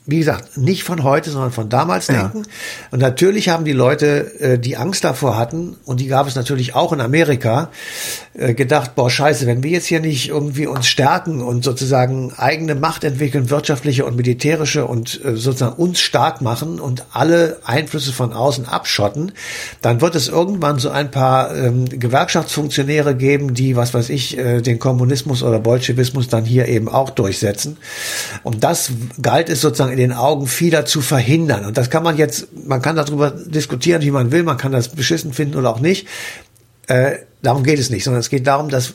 wie 0.06 0.18
gesagt, 0.18 0.56
nicht 0.56 0.84
von 0.84 1.02
heute, 1.02 1.30
sondern 1.30 1.52
von 1.52 1.68
damals 1.68 2.06
ja. 2.06 2.14
denken. 2.14 2.44
Und 2.90 3.00
natürlich 3.00 3.50
haben 3.50 3.66
die 3.66 3.72
Leute, 3.72 4.40
äh, 4.40 4.58
die 4.58 4.78
Angst 4.78 5.04
davor 5.04 5.36
hatten, 5.36 5.76
und 5.84 6.00
die 6.00 6.06
gab 6.06 6.26
es 6.26 6.34
natürlich 6.34 6.74
auch 6.74 6.94
in 6.94 7.02
Amerika, 7.02 7.68
äh, 8.32 8.54
gedacht, 8.54 8.94
boah, 8.94 9.10
scheiße, 9.10 9.46
wenn 9.46 9.62
wir 9.62 9.70
jetzt 9.70 9.86
hier 9.86 10.00
nicht 10.00 10.30
irgendwie 10.30 10.66
uns 10.66 10.86
stärken 10.86 11.42
und 11.42 11.62
sozusagen 11.62 12.32
eigene 12.38 12.74
Macht 12.74 13.04
entwickeln, 13.04 13.50
wirtschaftliche 13.50 14.06
und 14.06 14.16
militärische 14.16 14.86
und 14.86 15.20
sozusagen 15.34 15.76
uns 15.76 16.00
stark 16.00 16.40
machen, 16.40 16.53
machen 16.54 16.78
und 16.78 17.04
alle 17.12 17.58
Einflüsse 17.64 18.12
von 18.12 18.32
außen 18.32 18.66
abschotten, 18.66 19.32
dann 19.82 20.00
wird 20.00 20.14
es 20.14 20.28
irgendwann 20.28 20.78
so 20.78 20.90
ein 20.90 21.10
paar 21.10 21.54
ähm, 21.54 21.86
Gewerkschaftsfunktionäre 21.88 23.16
geben, 23.16 23.54
die, 23.54 23.74
was 23.74 23.92
weiß 23.92 24.08
ich, 24.10 24.38
äh, 24.38 24.60
den 24.60 24.78
Kommunismus 24.78 25.42
oder 25.42 25.58
Bolschewismus 25.58 26.28
dann 26.28 26.44
hier 26.44 26.68
eben 26.68 26.88
auch 26.88 27.10
durchsetzen. 27.10 27.76
Und 28.44 28.62
das 28.62 28.92
galt 29.20 29.48
es 29.48 29.60
sozusagen 29.60 29.90
in 29.90 29.98
den 29.98 30.12
Augen 30.12 30.46
vieler 30.46 30.86
zu 30.86 31.00
verhindern. 31.00 31.64
Und 31.64 31.76
das 31.76 31.90
kann 31.90 32.04
man 32.04 32.16
jetzt, 32.16 32.46
man 32.66 32.80
kann 32.80 32.94
darüber 32.94 33.30
diskutieren, 33.30 34.02
wie 34.02 34.12
man 34.12 34.30
will, 34.30 34.44
man 34.44 34.56
kann 34.56 34.70
das 34.70 34.90
beschissen 34.90 35.32
finden 35.32 35.56
oder 35.56 35.70
auch 35.70 35.80
nicht. 35.80 36.06
Äh, 36.86 37.16
darum 37.42 37.64
geht 37.64 37.80
es 37.80 37.90
nicht, 37.90 38.04
sondern 38.04 38.20
es 38.20 38.30
geht 38.30 38.46
darum, 38.46 38.68
dass 38.68 38.94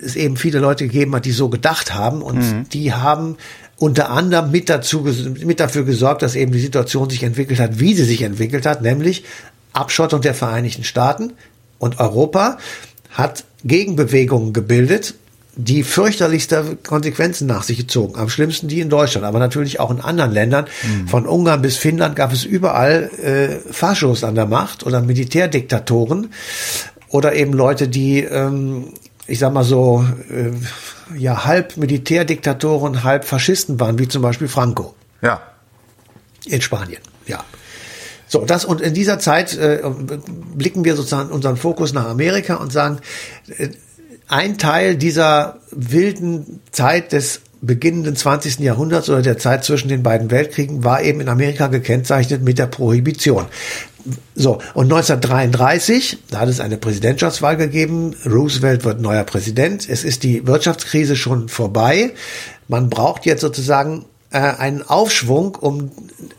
es 0.00 0.14
eben 0.14 0.36
viele 0.36 0.60
Leute 0.60 0.84
gegeben 0.84 1.14
hat, 1.16 1.24
die 1.24 1.32
so 1.32 1.48
gedacht 1.48 1.94
haben 1.94 2.22
und 2.22 2.38
mhm. 2.38 2.68
die 2.68 2.92
haben 2.92 3.36
unter 3.78 4.10
anderem 4.10 4.50
mit 4.50 4.68
dazu, 4.68 5.06
mit 5.44 5.60
dafür 5.60 5.84
gesorgt, 5.84 6.22
dass 6.22 6.36
eben 6.36 6.52
die 6.52 6.60
Situation 6.60 7.10
sich 7.10 7.22
entwickelt 7.22 7.58
hat, 7.58 7.80
wie 7.80 7.94
sie 7.94 8.04
sich 8.04 8.22
entwickelt 8.22 8.66
hat, 8.66 8.82
nämlich 8.82 9.24
Abschottung 9.72 10.20
der 10.20 10.34
Vereinigten 10.34 10.84
Staaten 10.84 11.32
und 11.78 11.98
Europa 11.98 12.58
hat 13.10 13.44
Gegenbewegungen 13.64 14.52
gebildet, 14.52 15.14
die 15.56 15.84
fürchterlichste 15.84 16.78
Konsequenzen 16.84 17.46
nach 17.46 17.62
sich 17.62 17.78
gezogen. 17.78 18.16
Am 18.16 18.28
schlimmsten 18.28 18.68
die 18.68 18.80
in 18.80 18.88
Deutschland, 18.88 19.24
aber 19.24 19.38
natürlich 19.38 19.78
auch 19.78 19.90
in 19.90 20.00
anderen 20.00 20.32
Ländern. 20.32 20.66
Mhm. 20.82 21.08
Von 21.08 21.26
Ungarn 21.26 21.62
bis 21.62 21.76
Finnland 21.76 22.16
gab 22.16 22.32
es 22.32 22.44
überall 22.44 23.10
äh, 23.22 23.72
Faschos 23.72 24.24
an 24.24 24.34
der 24.34 24.46
Macht 24.46 24.84
oder 24.84 25.00
Militärdiktatoren 25.00 26.30
oder 27.08 27.34
eben 27.34 27.52
Leute, 27.52 27.86
die, 27.86 28.20
ähm, 28.20 28.94
ich 29.26 29.38
sag 29.38 29.52
mal 29.52 29.64
so, 29.64 30.04
äh, 30.30 30.50
ja, 31.16 31.44
halb 31.44 31.76
Militärdiktatoren, 31.76 33.04
halb 33.04 33.24
Faschisten 33.24 33.80
waren, 33.80 33.98
wie 33.98 34.08
zum 34.08 34.22
Beispiel 34.22 34.48
Franco. 34.48 34.94
Ja. 35.22 35.40
In 36.46 36.60
Spanien, 36.60 37.00
ja. 37.26 37.42
So, 38.26 38.44
das 38.44 38.64
und 38.64 38.80
in 38.80 38.94
dieser 38.94 39.18
Zeit 39.18 39.56
äh, 39.56 39.82
blicken 40.54 40.84
wir 40.84 40.96
sozusagen 40.96 41.30
unseren 41.30 41.56
Fokus 41.56 41.92
nach 41.92 42.06
Amerika 42.06 42.56
und 42.56 42.72
sagen, 42.72 42.98
äh, 43.58 43.68
ein 44.28 44.58
Teil 44.58 44.96
dieser 44.96 45.60
wilden 45.70 46.60
Zeit 46.70 47.12
des 47.12 47.42
beginnenden 47.66 48.16
20. 48.16 48.60
Jahrhunderts 48.60 49.08
oder 49.08 49.22
der 49.22 49.38
Zeit 49.38 49.64
zwischen 49.64 49.88
den 49.88 50.02
beiden 50.02 50.30
Weltkriegen 50.30 50.84
war 50.84 51.02
eben 51.02 51.20
in 51.20 51.28
Amerika 51.28 51.68
gekennzeichnet 51.68 52.42
mit 52.42 52.58
der 52.58 52.66
Prohibition. 52.66 53.46
So, 54.34 54.60
und 54.74 54.92
1933, 54.92 56.18
da 56.30 56.40
hat 56.40 56.48
es 56.48 56.60
eine 56.60 56.76
Präsidentschaftswahl 56.76 57.56
gegeben. 57.56 58.14
Roosevelt 58.26 58.84
wird 58.84 59.00
neuer 59.00 59.24
Präsident. 59.24 59.88
Es 59.88 60.04
ist 60.04 60.22
die 60.22 60.46
Wirtschaftskrise 60.46 61.16
schon 61.16 61.48
vorbei. 61.48 62.12
Man 62.68 62.90
braucht 62.90 63.24
jetzt 63.24 63.40
sozusagen 63.40 64.04
äh, 64.34 64.38
einen 64.38 64.82
Aufschwung, 64.82 65.54
um 65.54 65.92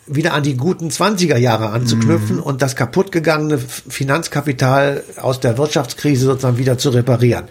wieder 0.05 0.34
an 0.34 0.43
die 0.43 0.58
guten 0.58 0.89
20er 0.89 1.38
Jahre 1.38 1.69
anzuknüpfen 1.69 2.36
mhm. 2.36 2.43
und 2.43 2.62
das 2.62 2.75
kaputtgegangene 2.75 3.58
Finanzkapital 3.58 5.01
aus 5.21 5.39
der 5.39 5.58
Wirtschaftskrise 5.58 6.25
sozusagen 6.25 6.58
wieder 6.58 6.77
zu 6.77 6.89
reparieren. 6.89 7.45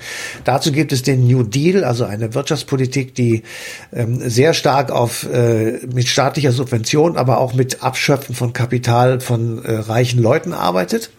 Dazu 0.45 0.71
gibt 0.71 0.93
es 0.93 1.03
den 1.03 1.27
New 1.27 1.45
Deal, 1.45 1.83
also 1.83 2.05
eine 2.05 2.35
Wirtschaftspolitik, 2.35 3.15
die 3.15 3.43
ähm, 3.91 4.21
sehr 4.29 4.53
stark 4.53 4.91
auf 4.91 5.27
äh, 5.33 5.79
mit 5.87 6.09
staatlicher 6.09 6.53
Subvention, 6.53 7.17
aber 7.17 7.39
auch 7.39 7.55
mit 7.55 7.83
Abschöpfen 7.83 8.35
von 8.35 8.53
Kapital 8.53 9.21
von 9.21 9.65
äh, 9.65 9.73
reichen 9.73 10.23
Leuten 10.23 10.53
arbeitet. 10.53 11.11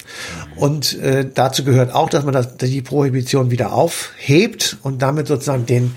Und 0.56 1.00
äh, 1.00 1.28
dazu 1.34 1.64
gehört 1.64 1.96
auch, 1.96 2.12
dass 2.12 2.24
man 2.26 2.34
das, 2.34 2.58
die 2.58 2.84
Prohibition 2.84 3.50
wieder 3.50 3.74
aufhebt 3.74 4.78
und 4.84 5.02
damit 5.02 5.26
sozusagen 5.26 5.66
den 5.66 5.96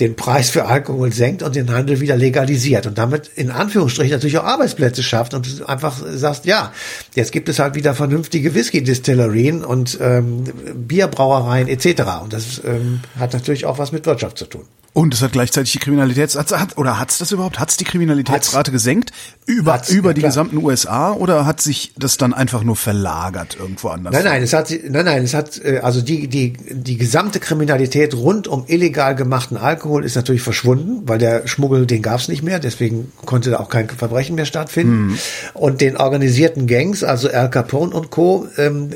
den 0.00 0.16
Preis 0.16 0.50
für 0.50 0.66
Alkohol 0.66 1.12
senkt 1.12 1.42
und 1.42 1.56
den 1.56 1.70
Handel 1.70 2.00
wieder 2.00 2.16
legalisiert 2.16 2.86
und 2.86 2.98
damit 2.98 3.30
in 3.34 3.50
Anführungsstrichen 3.50 4.12
natürlich 4.12 4.38
auch 4.38 4.44
Arbeitsplätze 4.44 5.02
schafft 5.02 5.32
und 5.32 5.68
einfach 5.68 6.02
sagst, 6.06 6.44
ja, 6.44 6.72
jetzt 7.14 7.32
gibt 7.32 7.48
es 7.48 7.58
halt 7.58 7.74
wieder 7.74 7.94
vernünftige 7.94 8.54
Whisky-Distillerien 8.54 9.64
und 9.64 9.98
ähm, 10.00 10.44
Bierbrauereien 10.74 11.68
etc. 11.68 12.02
Und 12.22 12.32
das 12.32 12.60
ähm, 12.64 13.00
hat 13.18 13.32
natürlich 13.32 13.64
auch 13.64 13.78
was 13.78 13.92
mit 13.92 14.06
Wirtschaft 14.06 14.38
zu 14.38 14.46
tun. 14.46 14.64
Und 14.96 15.12
es 15.12 15.20
hat 15.20 15.32
gleichzeitig 15.32 15.72
die 15.72 15.78
Kriminalitäts 15.78 16.36
hat, 16.36 16.78
oder 16.78 16.98
hat's 16.98 17.18
das 17.18 17.30
überhaupt? 17.30 17.60
Hat's 17.60 17.76
die 17.76 17.84
Kriminalitätsrate 17.84 18.70
hat's, 18.70 18.72
gesenkt 18.72 19.10
über 19.44 19.74
hat's, 19.74 19.90
über 19.90 20.08
ja, 20.08 20.14
die 20.14 20.22
gesamten 20.22 20.56
USA 20.56 21.12
oder 21.12 21.44
hat 21.44 21.60
sich 21.60 21.92
das 21.98 22.16
dann 22.16 22.32
einfach 22.32 22.64
nur 22.64 22.76
verlagert 22.76 23.58
irgendwo 23.60 23.88
anders? 23.88 24.14
Nein, 24.14 24.24
nein, 24.24 24.42
es 24.42 24.54
hat 24.54 24.70
nein, 24.88 25.04
nein, 25.04 25.22
es 25.22 25.34
hat 25.34 25.62
äh, 25.62 25.80
also 25.82 26.00
die 26.00 26.28
die 26.28 26.54
die 26.70 26.96
gesamte 26.96 27.40
Kriminalität 27.40 28.14
rund 28.14 28.48
um 28.48 28.64
illegal 28.68 29.14
gemachten 29.14 29.58
Alkohol 29.58 30.02
ist 30.02 30.16
natürlich 30.16 30.40
verschwunden, 30.40 31.02
weil 31.06 31.18
der 31.18 31.46
Schmuggel 31.46 31.84
den 31.84 32.00
gab's 32.00 32.28
nicht 32.28 32.42
mehr, 32.42 32.58
deswegen 32.58 33.12
konnte 33.26 33.50
da 33.50 33.60
auch 33.60 33.68
kein 33.68 33.90
Verbrechen 33.90 34.34
mehr 34.34 34.46
stattfinden. 34.46 35.08
Mhm. 35.08 35.18
Und 35.52 35.82
den 35.82 35.98
organisierten 35.98 36.66
Gangs, 36.66 37.04
also 37.04 37.28
Al 37.28 37.50
Capone 37.50 37.94
und 37.94 38.10
Co, 38.10 38.48
ähm, 38.56 38.94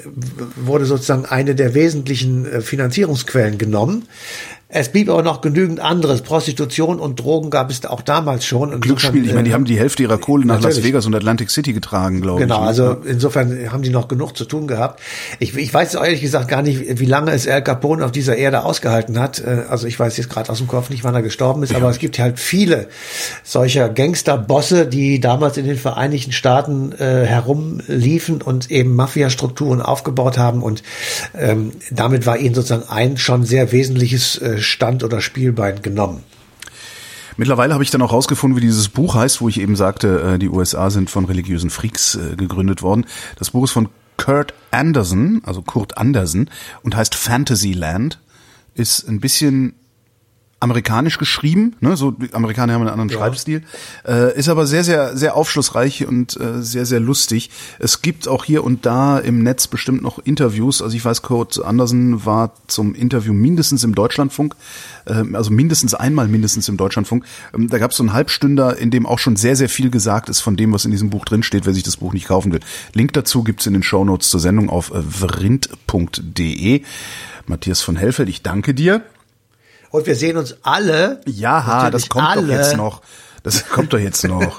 wurde 0.56 0.86
sozusagen 0.86 1.26
eine 1.26 1.54
der 1.54 1.74
wesentlichen 1.74 2.50
äh, 2.50 2.60
Finanzierungsquellen 2.62 3.58
genommen. 3.58 4.06
Es 4.72 4.88
blieb 4.90 5.09
aber 5.09 5.22
noch 5.22 5.40
genügend 5.40 5.80
anderes. 5.80 6.22
Prostitution 6.22 7.00
und 7.00 7.18
Drogen 7.18 7.50
gab 7.50 7.70
es 7.70 7.85
auch 7.85 8.02
damals 8.02 8.46
schon. 8.46 8.72
Und 8.72 8.83
Glücksspiel, 8.83 9.26
ich 9.26 9.35
meine, 9.35 9.48
die 9.48 9.54
haben 9.54 9.64
die 9.64 9.76
Hälfte 9.76 10.04
ihrer 10.04 10.18
Kohle 10.18 10.46
nach 10.46 10.56
natürlich. 10.56 10.76
Las 10.76 10.85
Vegas 10.85 11.06
und 11.06 11.14
Atlantic 11.16 11.50
City 11.50 11.72
getragen, 11.72 12.20
glaube 12.20 12.40
genau, 12.40 12.70
ich. 12.70 12.76
Genau, 12.76 12.87
also 12.87 13.02
insofern 13.04 13.72
haben 13.72 13.83
die 13.83 13.90
noch 13.90 14.06
genug 14.06 14.37
zu 14.37 14.44
tun 14.44 14.68
gehabt. 14.68 15.00
Ich, 15.40 15.56
ich 15.56 15.74
weiß 15.74 15.94
ehrlich 15.94 16.20
gesagt 16.20 16.46
gar 16.46 16.62
nicht, 16.62 17.00
wie 17.00 17.04
lange 17.04 17.33
es 17.33 17.48
Al 17.48 17.64
Capone 17.64 18.04
auf 18.04 18.12
dieser 18.12 18.37
Erde 18.37 18.64
ausgehalten 18.64 19.18
hat. 19.18 19.40
Äh, 19.40 19.64
also 19.68 19.88
ich 19.88 19.98
weiß 19.98 20.16
jetzt 20.16 20.30
gerade 20.30 20.50
aus 20.50 20.59
dem 20.59 20.68
Kopf 20.68 20.88
nicht, 20.88 21.02
wann 21.02 21.16
er 21.16 21.22
gestorben 21.22 21.64
ist, 21.64 21.72
ja. 21.72 21.78
aber 21.78 21.90
es 21.90 21.98
gibt 21.98 22.20
halt 22.20 22.38
viele 22.38 22.87
solcher 23.42 23.88
Gangsterbosse, 23.88 24.87
die 24.87 25.18
damals 25.18 25.56
in 25.56 25.66
den 25.66 25.78
Vereinigten 25.78 26.30
Staaten 26.30 26.92
äh, 26.92 27.24
herumliefen 27.26 28.40
und 28.40 28.70
eben 28.70 28.94
Mafiastrukturen 28.94 29.83
aufgebaut 29.83 30.38
haben 30.38 30.62
und 30.62 30.85
ähm, 31.37 31.72
damit 31.90 32.24
war 32.24 32.38
ihnen 32.38 32.54
sozusagen 32.54 32.88
ein 32.88 33.16
schon 33.16 33.44
sehr 33.44 33.72
wesentliches 33.72 34.38
äh, 34.38 34.60
Stand- 34.61 35.05
oder 35.05 35.20
Spielbein 35.20 35.83
genommen. 35.83 36.23
Mittlerweile 37.37 37.73
habe 37.73 37.83
ich 37.83 37.90
dann 37.90 38.03
auch 38.03 38.12
rausgefunden, 38.12 38.57
wie 38.57 38.66
dieses 38.66 38.88
Buch 38.88 39.14
heißt, 39.14 39.40
wo 39.40 39.49
ich 39.49 39.61
eben 39.61 39.77
sagte, 39.77 40.35
äh, 40.35 40.38
die 40.38 40.49
USA 40.49 40.90
sind 40.90 41.09
von 41.09 41.25
religiösen 41.25 41.70
Freaks 41.70 42.16
äh, 42.16 42.37
gegründet 42.37 42.83
worden. 42.83 43.07
Das 43.38 43.51
Buch 43.51 43.64
ist 43.64 43.70
von 43.70 43.88
Kurt 44.18 44.53
Anderson, 44.70 45.40
also 45.44 45.62
Kurt 45.62 45.96
Anderson, 45.96 46.51
und 46.83 46.94
heißt 46.94 47.14
Fantasyland. 47.14 48.20
Ist 48.75 49.09
ein 49.09 49.20
bisschen 49.20 49.75
amerikanisch 50.61 51.16
geschrieben, 51.16 51.75
ne? 51.81 51.96
so 51.96 52.11
die 52.11 52.33
Amerikaner 52.35 52.75
haben 52.75 52.83
einen 52.83 52.90
anderen 52.90 53.09
ja. 53.09 53.16
Schreibstil, 53.16 53.62
äh, 54.07 54.38
ist 54.38 54.51
aber 54.51 54.66
sehr, 54.66 54.85
sehr, 54.85 55.16
sehr 55.16 55.35
aufschlussreich 55.35 56.07
und 56.07 56.38
äh, 56.38 56.62
sehr, 56.62 56.85
sehr 56.85 57.01
lustig. 57.01 57.51
Es 57.79 58.03
gibt 58.03 58.29
auch 58.29 58.44
hier 58.44 58.62
und 58.62 58.85
da 58.85 59.18
im 59.18 59.42
Netz 59.42 59.66
bestimmt 59.66 60.03
noch 60.03 60.18
Interviews. 60.18 60.83
Also 60.83 60.94
ich 60.94 61.05
weiß, 61.05 61.23
Kurt 61.23 61.64
Andersen 61.64 62.27
war 62.27 62.53
zum 62.66 62.94
Interview 62.94 63.33
mindestens 63.33 63.85
im 63.85 63.94
Deutschlandfunk, 63.94 64.55
äh, 65.07 65.25
also 65.33 65.51
mindestens 65.51 65.94
einmal 65.94 66.29
mindestens 66.29 66.68
im 66.68 66.77
Deutschlandfunk. 66.77 67.25
Ähm, 67.55 67.68
da 67.70 67.79
gab 67.79 67.92
es 67.92 67.96
so 67.96 68.03
einen 68.03 68.12
Halbstünder, 68.12 68.77
in 68.77 68.90
dem 68.90 69.07
auch 69.07 69.18
schon 69.18 69.37
sehr, 69.37 69.57
sehr 69.57 69.70
viel 69.70 69.90
gesagt 69.90 70.29
ist 70.29 70.40
von 70.40 70.57
dem, 70.57 70.75
was 70.75 70.85
in 70.85 70.90
diesem 70.90 71.09
Buch 71.09 71.25
drinsteht, 71.25 71.64
wer 71.64 71.73
sich 71.73 71.85
das 71.85 71.96
Buch 71.96 72.12
nicht 72.12 72.29
kaufen 72.29 72.53
will. 72.53 72.61
Link 72.92 73.14
dazu 73.14 73.44
gibt's 73.44 73.66
in 73.66 73.73
den 73.73 73.83
Shownotes 73.83 74.29
zur 74.29 74.40
Sendung 74.40 74.68
auf 74.68 74.92
äh, 74.92 75.01
vrind.de. 75.03 76.83
Matthias 77.46 77.81
von 77.81 77.96
Hellfeld, 77.96 78.29
ich 78.29 78.42
danke 78.42 78.75
dir. 78.75 79.03
Und 79.90 80.07
wir 80.07 80.14
sehen 80.14 80.37
uns 80.37 80.55
alle. 80.62 81.20
Ja, 81.26 81.90
das 81.90 82.09
kommt 82.09 82.29
alle. 82.29 82.42
doch 82.42 82.48
jetzt 82.48 82.76
noch. 82.76 83.03
Das 83.42 83.68
kommt 83.68 83.92
doch 83.92 83.98
jetzt 83.98 84.22
noch. 84.24 84.59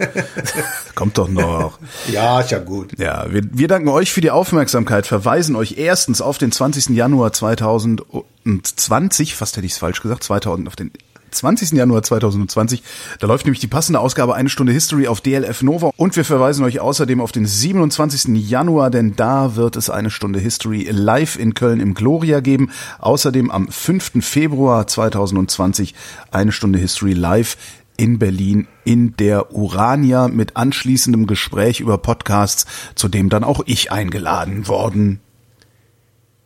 kommt 0.95 1.17
doch 1.17 1.29
noch. 1.29 1.79
Ja, 2.11 2.41
ist 2.41 2.51
ja 2.51 2.59
gut. 2.59 2.97
Ja, 2.97 3.31
wir, 3.31 3.43
wir 3.51 3.67
danken 3.67 3.89
euch 3.89 4.11
für 4.11 4.21
die 4.21 4.31
Aufmerksamkeit, 4.31 5.05
verweisen 5.05 5.55
euch 5.55 5.77
erstens 5.77 6.21
auf 6.21 6.39
den 6.39 6.51
20. 6.51 6.89
Januar 6.89 7.31
2020, 7.31 9.35
fast 9.35 9.55
hätte 9.55 9.67
ich 9.67 9.73
es 9.73 9.77
falsch 9.77 10.01
gesagt, 10.01 10.23
2000, 10.23 10.67
auf 10.67 10.75
den 10.75 10.91
20. 11.31 11.71
Januar 11.71 12.03
2020. 12.03 12.83
Da 13.19 13.27
läuft 13.27 13.45
nämlich 13.45 13.59
die 13.59 13.67
passende 13.67 13.99
Ausgabe 13.99 14.35
Eine 14.35 14.49
Stunde 14.49 14.73
History 14.73 15.07
auf 15.07 15.21
DLF 15.21 15.61
Nova. 15.63 15.91
Und 15.97 16.15
wir 16.15 16.25
verweisen 16.25 16.63
euch 16.65 16.79
außerdem 16.79 17.21
auf 17.21 17.31
den 17.31 17.45
27. 17.45 18.35
Januar, 18.49 18.89
denn 18.89 19.15
da 19.15 19.55
wird 19.55 19.75
es 19.75 19.89
eine 19.89 20.09
Stunde 20.09 20.39
History 20.39 20.87
live 20.91 21.37
in 21.37 21.53
Köln 21.53 21.79
im 21.79 21.93
Gloria 21.93 22.39
geben. 22.39 22.71
Außerdem 22.99 23.49
am 23.51 23.67
5. 23.67 24.23
Februar 24.23 24.87
2020 24.87 25.95
eine 26.31 26.51
Stunde 26.51 26.79
History 26.79 27.13
live 27.13 27.57
in 27.97 28.19
Berlin 28.19 28.67
in 28.83 29.15
der 29.17 29.53
Urania 29.53 30.27
mit 30.27 30.57
anschließendem 30.57 31.27
Gespräch 31.27 31.79
über 31.79 31.97
Podcasts, 31.97 32.65
zu 32.95 33.07
dem 33.07 33.29
dann 33.29 33.43
auch 33.43 33.61
ich 33.65 33.91
eingeladen 33.91 34.67
worden 34.67 35.19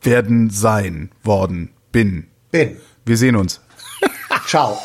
werden 0.05 0.49
sein 0.49 1.09
worden 1.23 1.69
bin. 1.91 2.27
Bin. 2.51 2.77
Wir 3.05 3.17
sehen 3.17 3.35
uns. 3.35 3.61
Ciao. 4.45 4.77